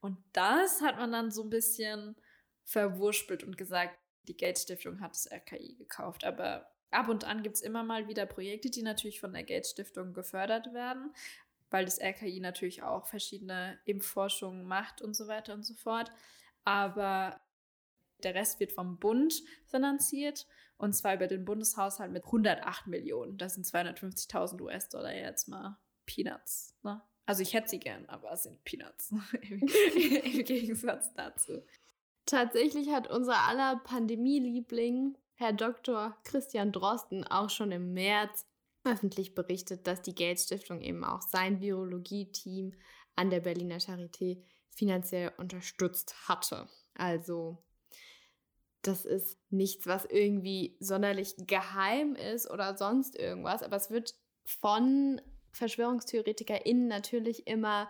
[0.00, 2.16] Und das hat man dann so ein bisschen
[2.64, 3.96] verwurspelt und gesagt,
[4.28, 6.24] die Gates Stiftung hat das RKI gekauft.
[6.24, 9.70] Aber ab und an gibt es immer mal wieder Projekte, die natürlich von der Gates
[9.70, 11.14] Stiftung gefördert werden,
[11.70, 16.10] weil das RKI natürlich auch verschiedene Impfforschungen macht und so weiter und so fort.
[16.64, 17.40] Aber
[18.22, 20.46] der Rest wird vom Bund finanziert
[20.78, 23.38] und zwar über den Bundeshaushalt mit 108 Millionen.
[23.38, 26.74] Das sind 250.000 US-Dollar jetzt mal Peanuts.
[26.82, 27.02] Ne?
[27.24, 29.10] Also ich hätte sie gern, aber es sind Peanuts
[29.42, 31.62] im, im Gegensatz dazu.
[32.24, 36.16] Tatsächlich hat unser aller Pandemieliebling, Herr Dr.
[36.24, 38.46] Christian Drosten, auch schon im März
[38.84, 42.74] öffentlich berichtet, dass die Gates Stiftung eben auch sein Virologie-Team
[43.16, 46.68] an der Berliner Charité finanziell unterstützt hatte.
[46.94, 47.64] Also
[48.82, 54.14] das ist nichts, was irgendwie sonderlich geheim ist oder sonst irgendwas, aber es wird
[54.44, 55.20] von
[55.52, 57.88] VerschwörungstheoretikerInnen natürlich immer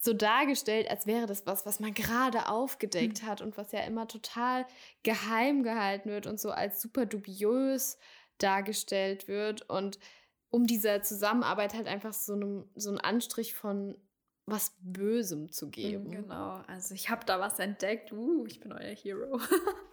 [0.00, 4.06] so dargestellt, als wäre das was, was man gerade aufgedeckt hat und was ja immer
[4.06, 4.64] total
[5.02, 7.98] geheim gehalten wird und so als super dubiös
[8.38, 9.98] dargestellt wird und
[10.50, 13.96] um dieser Zusammenarbeit halt einfach so, einem, so einen Anstrich von
[14.46, 16.10] was Bösem zu geben.
[16.10, 18.12] Genau, also ich habe da was entdeckt.
[18.12, 19.40] Uh, ich bin euer Hero.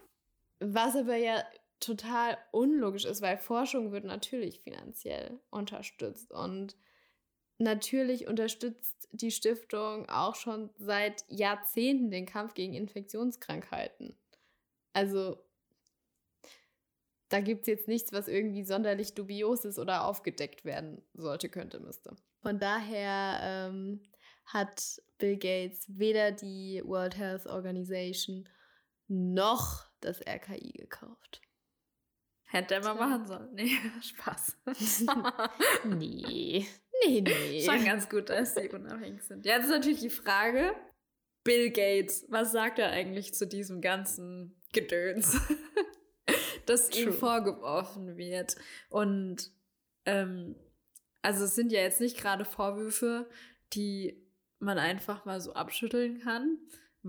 [0.60, 1.44] Was aber ja
[1.80, 6.76] total unlogisch ist, weil Forschung wird natürlich finanziell unterstützt und
[7.58, 14.16] natürlich unterstützt die Stiftung auch schon seit Jahrzehnten den Kampf gegen Infektionskrankheiten.
[14.92, 15.38] Also
[17.28, 21.80] da gibt es jetzt nichts, was irgendwie sonderlich dubios ist oder aufgedeckt werden sollte, könnte,
[21.80, 22.14] müsste.
[22.40, 24.00] Von daher ähm,
[24.44, 28.48] hat Bill Gates weder die World Health Organization
[29.08, 31.42] noch das RKI gekauft.
[32.48, 33.54] Hätte er mal machen sollen.
[33.54, 34.56] Nee, Spaß.
[35.84, 36.66] nee,
[37.04, 37.62] nee, nee.
[37.62, 39.44] Schon ganz gut, dass sie unabhängig sind.
[39.44, 40.74] Jetzt ist natürlich die Frage,
[41.44, 45.40] Bill Gates, was sagt er eigentlich zu diesem ganzen Gedöns,
[46.66, 47.12] das ihm True.
[47.12, 48.56] vorgeworfen wird?
[48.90, 49.52] Und
[50.04, 50.56] ähm,
[51.22, 53.28] also es sind ja jetzt nicht gerade Vorwürfe,
[53.72, 54.24] die
[54.58, 56.58] man einfach mal so abschütteln kann,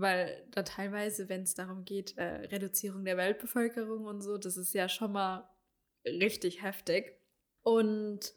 [0.00, 4.74] weil da teilweise, wenn es darum geht, äh, Reduzierung der Weltbevölkerung und so, das ist
[4.74, 5.48] ja schon mal
[6.04, 7.18] richtig heftig.
[7.62, 8.32] Und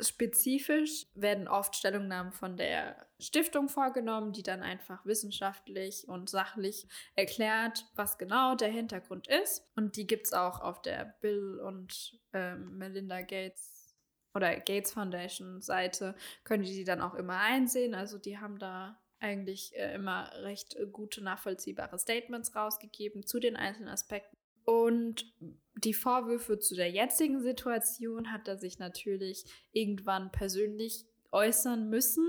[0.00, 7.86] spezifisch werden oft Stellungnahmen von der Stiftung vorgenommen, die dann einfach wissenschaftlich und sachlich erklärt,
[7.94, 9.66] was genau der Hintergrund ist.
[9.76, 13.94] Und die gibt es auch auf der Bill und ähm, Melinda Gates
[14.34, 17.94] oder Gates Foundation Seite, können die die dann auch immer einsehen.
[17.94, 23.56] Also die haben da eigentlich äh, immer recht äh, gute, nachvollziehbare Statements rausgegeben zu den
[23.56, 24.36] einzelnen Aspekten.
[24.64, 25.32] Und
[25.74, 32.28] die Vorwürfe zu der jetzigen Situation hat er sich natürlich irgendwann persönlich äußern müssen,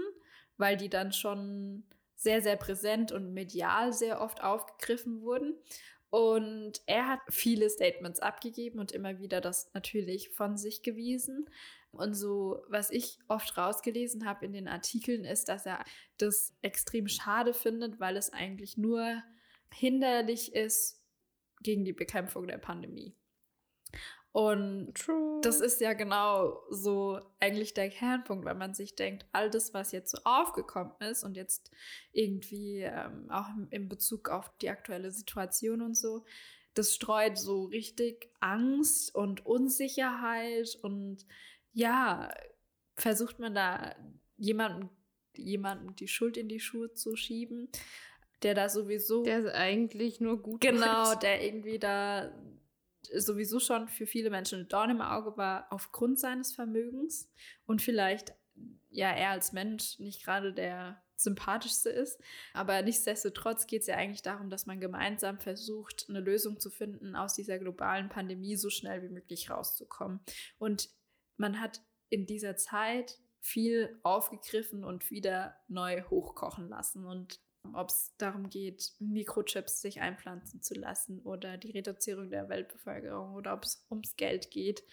[0.58, 1.84] weil die dann schon
[2.16, 5.56] sehr, sehr präsent und medial sehr oft aufgegriffen wurden.
[6.10, 11.50] Und er hat viele Statements abgegeben und immer wieder das natürlich von sich gewiesen.
[11.94, 15.84] Und so, was ich oft rausgelesen habe in den Artikeln, ist, dass er
[16.18, 19.22] das extrem schade findet, weil es eigentlich nur
[19.72, 21.00] hinderlich ist
[21.62, 23.16] gegen die Bekämpfung der Pandemie.
[24.32, 25.40] Und True.
[25.44, 29.92] das ist ja genau so eigentlich der Kernpunkt, weil man sich denkt, all das, was
[29.92, 31.70] jetzt so aufgekommen ist und jetzt
[32.12, 36.26] irgendwie ähm, auch in Bezug auf die aktuelle Situation und so,
[36.74, 41.28] das streut so richtig Angst und Unsicherheit und
[41.74, 42.34] ja,
[42.96, 43.96] versucht man da
[44.38, 44.90] jemandem,
[45.36, 47.70] jemandem die Schuld in die Schuhe zu schieben,
[48.44, 49.24] der da sowieso.
[49.24, 50.62] Der ist eigentlich nur gut.
[50.62, 51.24] Genau, macht.
[51.24, 52.32] der irgendwie da
[53.12, 57.30] sowieso schon für viele Menschen ein Dorn im Auge war aufgrund seines Vermögens
[57.66, 58.34] und vielleicht
[58.90, 62.20] ja er als Mensch nicht gerade der sympathischste ist.
[62.54, 67.16] Aber nichtsdestotrotz geht es ja eigentlich darum, dass man gemeinsam versucht, eine Lösung zu finden,
[67.16, 70.20] aus dieser globalen Pandemie so schnell wie möglich rauszukommen.
[70.58, 70.90] Und
[71.38, 77.06] man hat in dieser Zeit viel aufgegriffen und wieder neu hochkochen lassen.
[77.06, 77.40] Und
[77.74, 83.54] ob es darum geht, Mikrochips sich einpflanzen zu lassen oder die Reduzierung der Weltbevölkerung oder
[83.54, 84.84] ob es ums Geld geht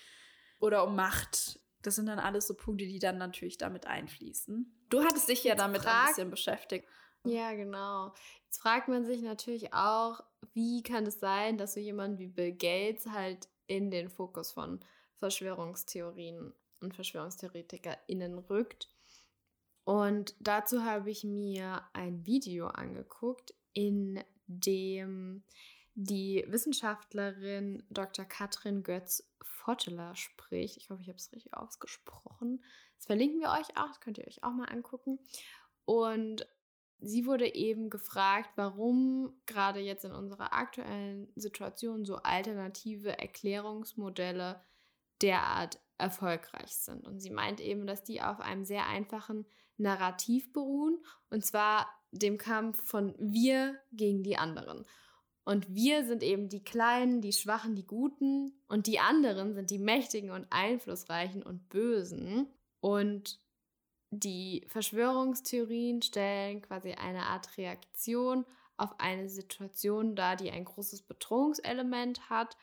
[0.61, 1.61] oder um Macht.
[1.83, 4.87] Das sind dann alles so Punkte, die dann natürlich damit einfließen.
[4.91, 6.87] Du hattest dich ja damit ein bisschen beschäftigt.
[7.25, 8.13] Ja, genau.
[8.47, 10.23] Jetzt fragt man sich natürlich auch,
[10.53, 14.81] wie kann es sein, dass so jemand wie Bill Gates halt in den Fokus von
[15.21, 18.89] Verschwörungstheorien und VerschwörungstheoretikerInnen rückt.
[19.85, 25.45] Und dazu habe ich mir ein Video angeguckt, in dem
[25.95, 28.25] die Wissenschaftlerin Dr.
[28.25, 30.77] Katrin Götz-Fotteler spricht.
[30.77, 32.65] Ich hoffe, ich habe es richtig ausgesprochen.
[32.97, 35.19] Das verlinken wir euch auch, das könnt ihr euch auch mal angucken.
[35.85, 36.47] Und
[37.01, 44.63] sie wurde eben gefragt, warum gerade jetzt in unserer aktuellen Situation so alternative Erklärungsmodelle
[45.23, 47.07] derart erfolgreich sind.
[47.07, 49.47] Und sie meint eben, dass die auf einem sehr einfachen
[49.77, 50.99] Narrativ beruhen,
[51.31, 54.85] und zwar dem Kampf von wir gegen die anderen.
[55.45, 59.79] Und wir sind eben die Kleinen, die Schwachen, die Guten, und die anderen sind die
[59.79, 62.49] Mächtigen und Einflussreichen und Bösen.
[62.81, 63.41] Und
[64.11, 68.45] die Verschwörungstheorien stellen quasi eine Art Reaktion
[68.77, 72.57] auf eine Situation dar, die ein großes Bedrohungselement hat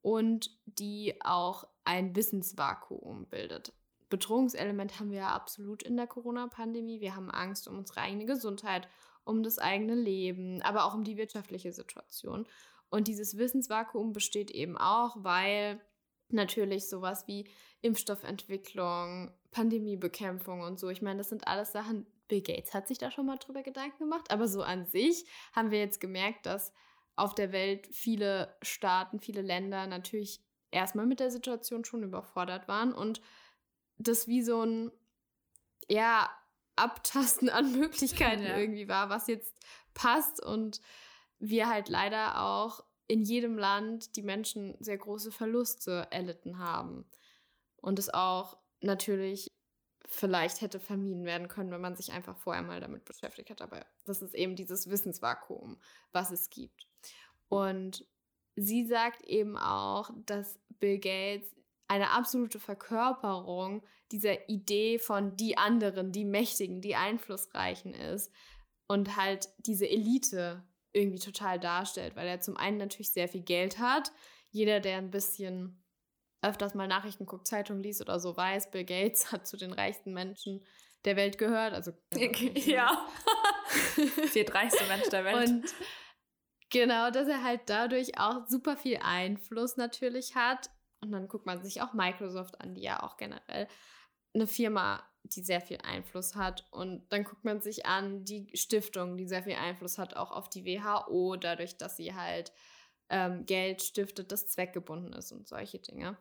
[0.00, 3.72] und die auch ein Wissensvakuum bildet.
[4.08, 7.00] Bedrohungselement haben wir ja absolut in der Corona-Pandemie.
[7.00, 8.88] Wir haben Angst um unsere eigene Gesundheit,
[9.24, 12.46] um das eigene Leben, aber auch um die wirtschaftliche Situation.
[12.90, 15.80] Und dieses Wissensvakuum besteht eben auch, weil
[16.28, 17.48] natürlich sowas wie
[17.80, 23.10] Impfstoffentwicklung, Pandemiebekämpfung und so, ich meine, das sind alles Sachen, Bill Gates hat sich da
[23.10, 26.72] schon mal drüber Gedanken gemacht, aber so an sich haben wir jetzt gemerkt, dass
[27.16, 30.42] auf der Welt viele Staaten, viele Länder natürlich
[30.72, 33.20] erstmal mit der Situation schon überfordert waren und
[33.98, 34.90] das wie so ein,
[35.88, 36.30] ja,
[36.76, 38.56] Abtasten an Möglichkeiten ja.
[38.56, 39.54] irgendwie war, was jetzt
[39.94, 40.80] passt und
[41.38, 47.04] wir halt leider auch in jedem Land die Menschen sehr große Verluste erlitten haben.
[47.76, 49.48] Und es auch natürlich
[50.06, 53.60] vielleicht hätte vermieden werden können, wenn man sich einfach vorher mal damit beschäftigt hat.
[53.60, 55.80] Aber das ist eben dieses Wissensvakuum,
[56.12, 56.86] was es gibt.
[57.48, 58.06] Und
[58.56, 61.54] sie sagt eben auch, dass Bill Gates
[61.88, 63.82] eine absolute Verkörperung
[64.12, 68.32] dieser Idee von die anderen, die Mächtigen, die Einflussreichen ist
[68.86, 73.78] und halt diese Elite irgendwie total darstellt, weil er zum einen natürlich sehr viel Geld
[73.78, 74.12] hat.
[74.50, 75.82] Jeder, der ein bisschen
[76.42, 80.12] öfters mal Nachrichten guckt, Zeitung liest oder so, weiß, Bill Gates hat zu den reichsten
[80.12, 80.64] Menschen
[81.04, 81.72] der Welt gehört.
[81.72, 81.92] Also
[82.54, 83.06] ja,
[84.28, 85.48] viertreichste Mensch der Welt.
[85.48, 85.74] Und
[86.72, 90.68] genau, dass er halt dadurch auch super viel Einfluss natürlich hat
[91.02, 93.66] und dann guckt man sich auch Microsoft an, die ja auch generell
[94.34, 96.66] eine Firma, die sehr viel Einfluss hat.
[96.70, 100.48] Und dann guckt man sich an die Stiftung, die sehr viel Einfluss hat, auch auf
[100.48, 102.52] die WHO, dadurch, dass sie halt
[103.08, 106.16] ähm, Geld stiftet, das zweckgebunden ist und solche Dinge.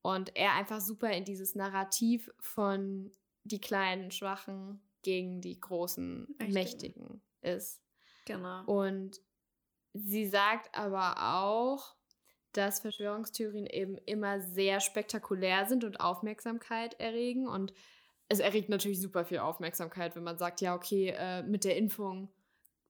[0.00, 3.12] Und er einfach super in dieses Narrativ von
[3.44, 7.82] die kleinen Schwachen gegen die großen Mächtigen, Mächtigen ist.
[8.24, 8.64] Genau.
[8.64, 9.20] Und
[9.94, 11.94] sie sagt aber auch,
[12.52, 17.48] dass Verschwörungstheorien eben immer sehr spektakulär sind und Aufmerksamkeit erregen.
[17.48, 17.72] Und
[18.28, 22.32] es erregt natürlich super viel Aufmerksamkeit, wenn man sagt, ja, okay, äh, mit der Impfung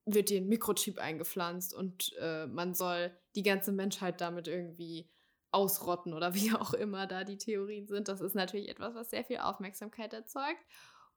[0.07, 5.11] wird dir ein Mikrochip eingepflanzt und äh, man soll die ganze Menschheit damit irgendwie
[5.51, 8.09] ausrotten oder wie auch immer da die Theorien sind.
[8.09, 10.61] Das ist natürlich etwas, was sehr viel Aufmerksamkeit erzeugt.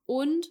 [0.05, 0.47] Und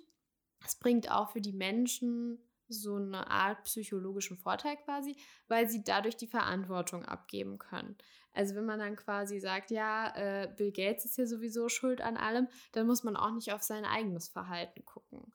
[0.65, 5.17] es bringt auch für die Menschen so eine Art psychologischen Vorteil quasi,
[5.49, 7.97] weil sie dadurch die Verantwortung abgeben können.
[8.33, 12.17] Also wenn man dann quasi sagt, ja, äh, Bill Gates ist hier sowieso schuld an
[12.17, 15.33] allem, dann muss man auch nicht auf sein eigenes Verhalten gucken.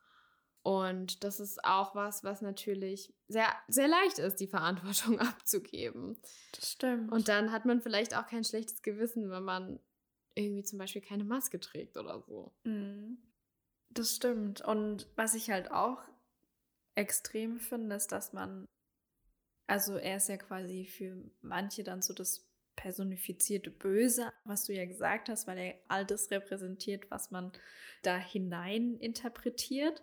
[0.63, 6.17] Und das ist auch was, was natürlich sehr, sehr leicht ist, die Verantwortung abzugeben.
[6.55, 7.11] Das stimmt.
[7.11, 9.79] Und dann hat man vielleicht auch kein schlechtes Gewissen, wenn man
[10.35, 12.53] irgendwie zum Beispiel keine Maske trägt oder so.
[12.63, 13.17] Mhm.
[13.89, 14.61] Das stimmt.
[14.61, 16.01] Und was ich halt auch
[16.95, 18.65] extrem finde, ist, dass man,
[19.67, 24.85] Also er ist ja quasi für manche dann so das personifizierte Böse, was du ja
[24.85, 27.51] gesagt hast, weil er all das repräsentiert, was man
[28.01, 30.01] da hinein interpretiert.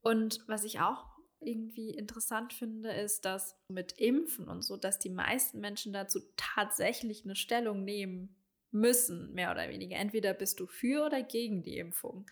[0.00, 1.06] Und was ich auch
[1.40, 7.24] irgendwie interessant finde, ist, dass mit Impfen und so, dass die meisten Menschen dazu tatsächlich
[7.24, 8.34] eine Stellung nehmen
[8.70, 9.96] müssen, mehr oder weniger.
[9.96, 12.26] Entweder bist du für oder gegen die Impfung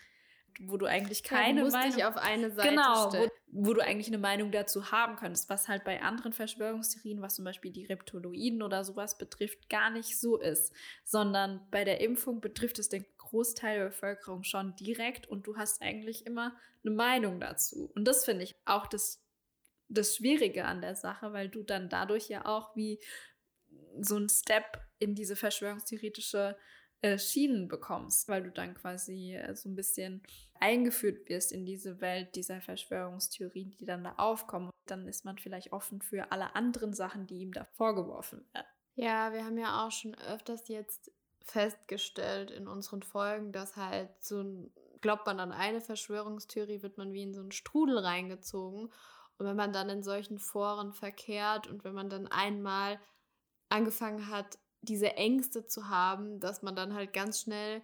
[0.59, 3.81] wo du eigentlich keine ja, du Meinung dich auf eine Seite genau, wo, wo, du
[3.81, 7.85] eigentlich eine Meinung dazu haben könntest, was halt bei anderen Verschwörungstheorien, was zum Beispiel die
[7.85, 13.05] Reptoloiden oder sowas betrifft, gar nicht so ist, sondern bei der Impfung betrifft es den
[13.17, 17.91] Großteil der Bevölkerung schon direkt und du hast eigentlich immer eine Meinung dazu.
[17.93, 19.21] Und das finde ich auch das,
[19.89, 22.99] das Schwierige an der Sache, weil du dann dadurch ja auch wie
[23.99, 26.57] so ein Step in diese verschwörungstheoretische
[27.01, 30.23] äh, Schienen bekommst, weil du dann quasi äh, so ein bisschen
[30.59, 34.71] eingeführt wirst in diese Welt dieser Verschwörungstheorien, die dann da aufkommen.
[34.87, 38.67] Dann ist man vielleicht offen für alle anderen Sachen, die ihm da vorgeworfen werden.
[38.95, 41.11] Ja, wir haben ja auch schon öfters jetzt
[41.43, 47.13] festgestellt in unseren Folgen, dass halt so ein, glaubt man an eine Verschwörungstheorie, wird man
[47.13, 48.91] wie in so einen Strudel reingezogen.
[49.37, 52.99] Und wenn man dann in solchen Foren verkehrt und wenn man dann einmal
[53.69, 57.81] angefangen hat, diese Ängste zu haben, dass man dann halt ganz schnell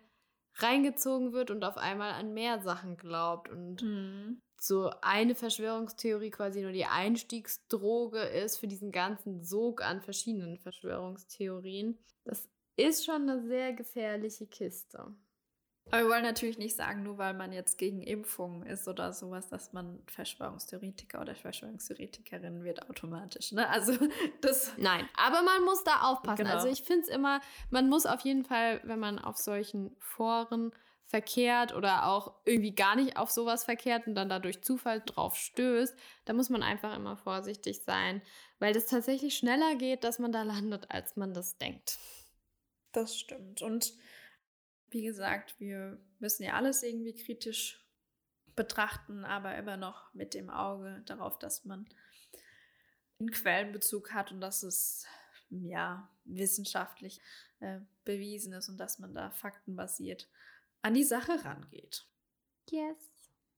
[0.55, 4.41] reingezogen wird und auf einmal an mehr Sachen glaubt und mhm.
[4.59, 11.97] so eine Verschwörungstheorie quasi nur die Einstiegsdroge ist für diesen ganzen Sog an verschiedenen Verschwörungstheorien.
[12.23, 15.15] Das ist schon eine sehr gefährliche Kiste.
[15.91, 19.49] Aber wir wollen natürlich nicht sagen, nur weil man jetzt gegen Impfungen ist oder sowas,
[19.49, 23.51] dass man Verschwörungstheoretiker oder Verschwörungstheoretikerin wird automatisch.
[23.51, 23.67] Ne?
[23.69, 23.93] Also
[24.41, 24.71] das.
[24.77, 26.45] Nein, aber man muss da aufpassen.
[26.45, 26.55] Genau.
[26.55, 30.71] Also ich finde es immer, man muss auf jeden Fall, wenn man auf solchen Foren
[31.05, 35.95] verkehrt oder auch irgendwie gar nicht auf sowas verkehrt und dann dadurch Zufall drauf stößt,
[36.25, 38.23] da muss man einfach immer vorsichtig sein,
[38.57, 41.99] weil das tatsächlich schneller geht, dass man da landet, als man das denkt.
[42.93, 43.61] Das stimmt.
[43.61, 43.93] Und
[44.93, 47.83] wie gesagt, wir müssen ja alles irgendwie kritisch
[48.55, 51.87] betrachten, aber immer noch mit dem Auge darauf, dass man
[53.19, 55.05] einen Quellenbezug hat und dass es
[55.49, 57.21] ja wissenschaftlich
[57.59, 60.29] äh, bewiesen ist und dass man da faktenbasiert
[60.81, 62.05] an die Sache rangeht.
[62.69, 63.11] Yes.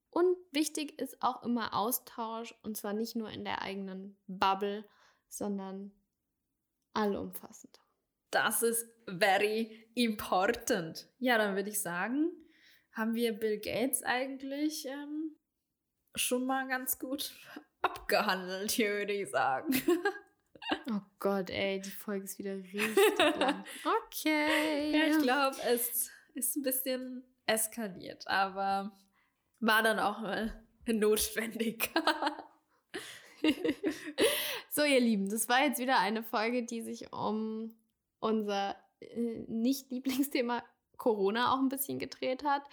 [0.09, 4.87] Und wichtig ist auch immer Austausch und zwar nicht nur in der eigenen Bubble,
[5.27, 5.91] sondern
[6.93, 7.84] allumfassend.
[8.31, 11.07] Das ist very important.
[11.19, 12.31] Ja, dann würde ich sagen,
[12.91, 15.35] haben wir Bill Gates eigentlich ähm,
[16.15, 17.33] schon mal ganz gut
[17.81, 19.73] abgehandelt, hier würde ich sagen.
[20.89, 23.63] Oh Gott, ey, die Folge ist wieder richtig lang.
[24.07, 24.97] Okay.
[24.97, 28.97] Ja, ich glaube, es ist ein bisschen eskaliert, aber
[29.59, 31.91] war dann auch mal notwendig.
[34.71, 37.75] so, ihr Lieben, das war jetzt wieder eine Folge, die sich um
[38.25, 40.63] unser äh, Nicht-Lieblingsthema
[40.97, 42.63] Corona auch ein bisschen gedreht hat.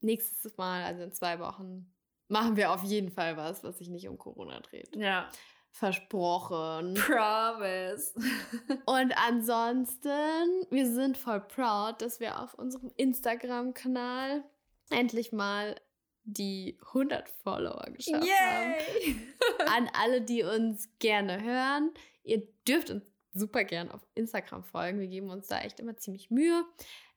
[0.00, 1.92] Nächstes Mal, also in zwei Wochen,
[2.28, 4.94] machen wir auf jeden Fall was, was sich nicht um Corona dreht.
[4.94, 5.28] Ja.
[5.70, 6.94] Versprochen.
[6.94, 8.14] Promise.
[8.86, 14.44] Und ansonsten, wir sind voll proud, dass wir auf unserem Instagram-Kanal
[14.90, 15.76] endlich mal
[16.24, 18.34] die 100 Follower geschafft Yay!
[18.38, 19.66] haben.
[19.66, 21.92] An alle, die uns gerne hören.
[22.24, 23.04] Ihr dürft uns
[23.36, 25.00] super gern auf Instagram folgen.
[25.00, 26.64] Wir geben uns da echt immer ziemlich Mühe.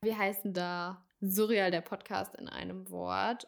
[0.02, 3.48] Wir heißen da Surreal der Podcast in einem Wort.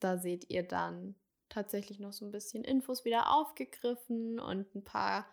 [0.00, 1.14] Da seht ihr dann
[1.48, 5.26] tatsächlich noch so ein bisschen Infos wieder aufgegriffen und ein paar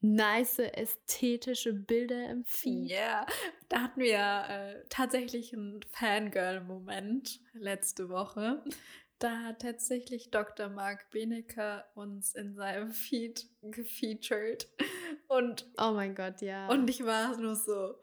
[0.00, 2.90] nice ästhetische Bilder im Feed.
[2.90, 3.26] Ja, yeah.
[3.68, 8.62] da hatten wir äh, tatsächlich einen Fangirl-Moment letzte Woche.
[9.18, 10.68] Da hat tatsächlich Dr.
[10.68, 14.68] Mark Benecker uns in seinem Feed gefeatured.
[15.28, 16.68] Und oh mein Gott, ja.
[16.68, 17.94] Und ich war nur so,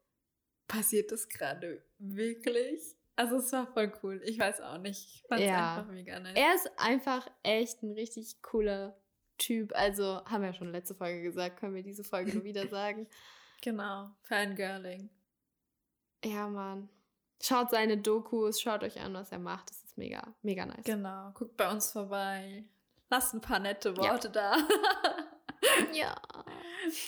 [0.68, 2.96] passiert das gerade wirklich?
[3.16, 4.22] Also es war voll cool.
[4.26, 5.16] Ich weiß auch nicht.
[5.16, 5.78] Ich fand es ja.
[5.78, 6.36] einfach mega nice.
[6.36, 8.98] Er ist einfach echt ein richtig cooler
[9.38, 9.74] Typ.
[9.76, 13.08] Also haben wir ja schon letzte Folge gesagt, können wir diese Folge nur wieder sagen.
[13.62, 15.10] Genau, Fangirling.
[16.24, 16.90] Ja, Mann.
[17.42, 19.70] Schaut seine Dokus, schaut euch an, was er macht.
[19.70, 20.84] Das ist mega, mega nice.
[20.84, 22.66] Genau, guckt bei uns vorbei.
[23.10, 24.34] Lasst ein paar nette Worte ja.
[24.34, 24.68] da.
[25.94, 26.16] ja.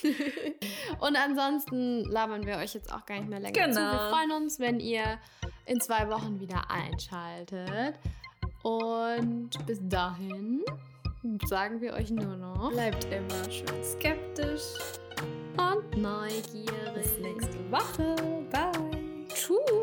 [0.99, 3.73] Und ansonsten labern wir euch jetzt auch gar nicht mehr länger genau.
[3.73, 3.80] zu.
[3.80, 4.09] Wir genau.
[4.09, 5.19] freuen uns, wenn ihr
[5.65, 7.95] in zwei Wochen wieder einschaltet.
[8.63, 10.63] Und bis dahin
[11.45, 14.73] sagen wir euch nur noch: Bleibt immer schön skeptisch
[15.57, 16.93] und neugierig.
[16.93, 18.15] Bis nächste Woche.
[18.51, 19.76] Bye.